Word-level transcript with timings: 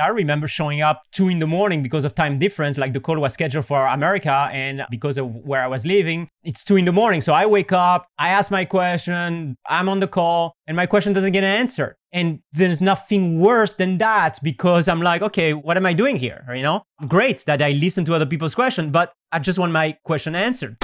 I 0.00 0.08
remember 0.08 0.48
showing 0.48 0.80
up 0.80 1.02
two 1.12 1.28
in 1.28 1.38
the 1.38 1.46
morning 1.46 1.82
because 1.82 2.04
of 2.04 2.14
time 2.14 2.38
difference. 2.38 2.78
Like 2.78 2.94
the 2.94 3.00
call 3.00 3.18
was 3.18 3.34
scheduled 3.34 3.66
for 3.66 3.86
America, 3.86 4.48
and 4.50 4.86
because 4.90 5.18
of 5.18 5.26
where 5.34 5.62
I 5.62 5.66
was 5.66 5.84
living, 5.84 6.28
it's 6.42 6.64
two 6.64 6.76
in 6.76 6.86
the 6.86 6.92
morning. 6.92 7.20
So 7.20 7.34
I 7.34 7.44
wake 7.44 7.72
up, 7.72 8.06
I 8.18 8.28
ask 8.30 8.50
my 8.50 8.64
question, 8.64 9.56
I'm 9.68 9.88
on 9.88 10.00
the 10.00 10.08
call, 10.08 10.54
and 10.66 10.76
my 10.76 10.86
question 10.86 11.12
doesn't 11.12 11.32
get 11.32 11.44
answered. 11.44 11.96
And 12.10 12.40
there's 12.52 12.80
nothing 12.80 13.40
worse 13.40 13.74
than 13.74 13.98
that 13.98 14.38
because 14.42 14.88
I'm 14.88 15.02
like, 15.02 15.22
okay, 15.22 15.52
what 15.52 15.76
am 15.76 15.84
I 15.84 15.92
doing 15.92 16.16
here? 16.16 16.44
You 16.54 16.62
know, 16.62 16.82
great 17.06 17.44
that 17.46 17.60
I 17.60 17.72
listen 17.72 18.04
to 18.06 18.14
other 18.14 18.26
people's 18.26 18.54
question, 18.54 18.90
but 18.90 19.12
I 19.30 19.38
just 19.40 19.58
want 19.58 19.72
my 19.72 19.96
question 20.04 20.34
answered. 20.34 20.76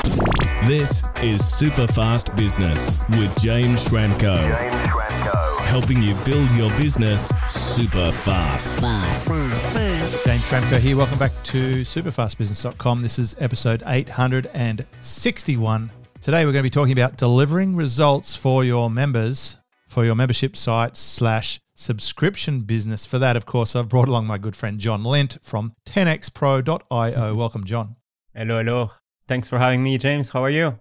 This 0.66 1.02
is 1.22 1.46
Super 1.46 1.86
Fast 1.86 2.34
Business 2.36 3.02
with 3.10 3.34
James 3.38 3.88
Schramko. 3.88 4.42
James 4.42 4.84
Schramko. 4.86 5.37
Helping 5.68 6.02
you 6.02 6.14
build 6.24 6.50
your 6.52 6.70
business 6.78 7.28
super 7.46 8.10
fast. 8.10 8.80
James 8.80 10.42
Schramko 10.42 10.78
here. 10.78 10.96
Welcome 10.96 11.18
back 11.18 11.32
to 11.44 11.82
superfastbusiness.com. 11.82 13.02
This 13.02 13.18
is 13.18 13.36
episode 13.38 13.82
861. 13.86 15.90
Today 16.22 16.46
we're 16.46 16.52
going 16.52 16.62
to 16.62 16.64
be 16.66 16.70
talking 16.70 16.94
about 16.94 17.18
delivering 17.18 17.76
results 17.76 18.34
for 18.34 18.64
your 18.64 18.88
members 18.88 19.58
for 19.88 20.06
your 20.06 20.14
membership 20.14 20.56
site 20.56 20.96
slash 20.96 21.60
subscription 21.74 22.62
business. 22.62 23.04
For 23.04 23.18
that, 23.18 23.36
of 23.36 23.44
course, 23.44 23.76
I've 23.76 23.90
brought 23.90 24.08
along 24.08 24.26
my 24.26 24.38
good 24.38 24.56
friend 24.56 24.78
John 24.78 25.04
Lint 25.04 25.36
from 25.42 25.74
10xpro.io. 25.84 27.34
Welcome, 27.34 27.64
John. 27.64 27.96
Hello, 28.34 28.64
hello. 28.64 28.92
Thanks 29.26 29.48
for 29.48 29.58
having 29.58 29.82
me, 29.82 29.98
James. 29.98 30.30
How 30.30 30.42
are 30.42 30.50
you? 30.50 30.80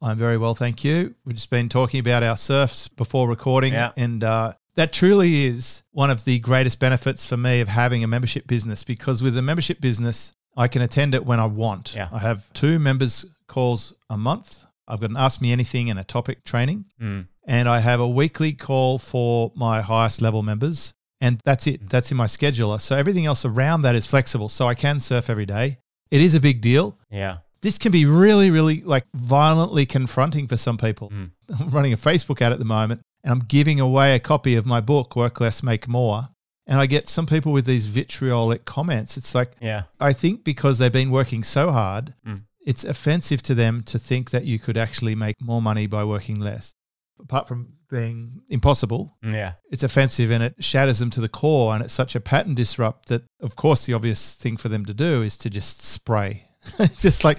I'm 0.00 0.16
very 0.16 0.36
well, 0.38 0.54
thank 0.54 0.84
you. 0.84 1.14
We've 1.24 1.34
just 1.36 1.50
been 1.50 1.68
talking 1.68 2.00
about 2.00 2.22
our 2.22 2.36
surfs 2.36 2.88
before 2.88 3.28
recording, 3.28 3.72
Yeah. 3.72 3.90
and 3.96 4.22
uh, 4.22 4.52
that 4.76 4.92
truly 4.92 5.46
is 5.46 5.82
one 5.90 6.10
of 6.10 6.24
the 6.24 6.38
greatest 6.38 6.78
benefits 6.78 7.26
for 7.28 7.36
me 7.36 7.60
of 7.60 7.68
having 7.68 8.04
a 8.04 8.06
membership 8.06 8.46
business 8.46 8.84
because 8.84 9.22
with 9.22 9.36
a 9.36 9.42
membership 9.42 9.80
business, 9.80 10.32
I 10.56 10.68
can 10.68 10.82
attend 10.82 11.14
it 11.14 11.24
when 11.26 11.40
I 11.40 11.46
want. 11.46 11.94
Yeah. 11.96 12.08
I 12.12 12.18
have 12.18 12.52
two 12.52 12.78
members 12.78 13.24
calls 13.48 13.92
a 14.10 14.16
month. 14.16 14.60
I've 14.86 15.00
got 15.00 15.10
an 15.10 15.16
Ask 15.16 15.40
Me 15.40 15.50
Anything 15.52 15.90
and 15.90 15.98
a 15.98 16.04
topic 16.04 16.44
training, 16.44 16.84
Mm. 17.00 17.26
and 17.46 17.68
I 17.68 17.80
have 17.80 17.98
a 18.00 18.08
weekly 18.08 18.52
call 18.52 18.98
for 18.98 19.52
my 19.56 19.80
highest 19.80 20.20
level 20.22 20.42
members. 20.42 20.94
And 21.20 21.40
that's 21.44 21.64
Mm. 21.66 21.74
it. 21.74 21.88
That's 21.90 22.10
in 22.12 22.16
my 22.16 22.26
scheduler. 22.26 22.80
So 22.80 22.96
everything 22.96 23.26
else 23.26 23.44
around 23.44 23.82
that 23.82 23.96
is 23.96 24.06
flexible. 24.06 24.48
So 24.48 24.68
I 24.68 24.74
can 24.74 25.00
surf 25.00 25.28
every 25.28 25.46
day. 25.46 25.78
It 26.12 26.20
is 26.20 26.34
a 26.36 26.40
big 26.40 26.60
deal 26.60 26.96
Yeah. 27.10 27.38
This 27.62 27.78
can 27.78 27.92
be 27.92 28.04
really, 28.04 28.50
really 28.50 28.82
like 28.82 29.04
violently 29.14 29.86
confronting 29.86 30.46
for 30.46 30.56
some 30.56 30.78
people. 30.78 31.10
Mm. 31.10 31.30
I'm 31.60 31.70
running 31.70 31.92
a 31.92 31.96
Facebook 31.96 32.40
ad 32.42 32.52
at 32.52 32.58
the 32.58 32.64
moment 32.64 33.00
and 33.24 33.32
I'm 33.32 33.40
giving 33.46 33.80
away 33.80 34.14
a 34.14 34.20
copy 34.20 34.54
of 34.54 34.66
my 34.66 34.80
book, 34.80 35.16
Work 35.16 35.40
Less, 35.40 35.62
Make 35.62 35.88
More. 35.88 36.28
And 36.66 36.78
I 36.78 36.86
get 36.86 37.08
some 37.08 37.26
people 37.26 37.52
with 37.52 37.64
these 37.64 37.86
vitriolic 37.86 38.64
comments. 38.66 39.16
It's 39.16 39.34
like, 39.34 39.52
Yeah. 39.60 39.84
I 39.98 40.12
think 40.12 40.44
because 40.44 40.78
they've 40.78 40.92
been 40.92 41.10
working 41.10 41.42
so 41.42 41.72
hard, 41.72 42.14
Mm. 42.26 42.42
it's 42.66 42.84
offensive 42.84 43.42
to 43.44 43.54
them 43.54 43.82
to 43.84 43.98
think 43.98 44.30
that 44.30 44.44
you 44.44 44.58
could 44.58 44.76
actually 44.76 45.14
make 45.14 45.40
more 45.40 45.62
money 45.62 45.86
by 45.86 46.04
working 46.04 46.38
less. 46.40 46.74
Apart 47.18 47.48
from 47.48 47.72
being 47.90 48.42
impossible, 48.50 49.16
Yeah. 49.22 49.54
it's 49.70 49.82
offensive 49.82 50.30
and 50.30 50.42
it 50.42 50.56
shatters 50.62 50.98
them 50.98 51.08
to 51.10 51.22
the 51.22 51.28
core. 51.28 51.74
And 51.74 51.82
it's 51.82 51.94
such 51.94 52.14
a 52.14 52.20
pattern 52.20 52.54
disrupt 52.54 53.08
that, 53.08 53.24
of 53.40 53.56
course, 53.56 53.86
the 53.86 53.94
obvious 53.94 54.34
thing 54.34 54.58
for 54.58 54.68
them 54.68 54.84
to 54.84 54.92
do 54.94 55.22
is 55.22 55.36
to 55.38 55.48
just 55.50 55.80
spray. 55.80 56.44
just 56.98 57.24
like, 57.24 57.38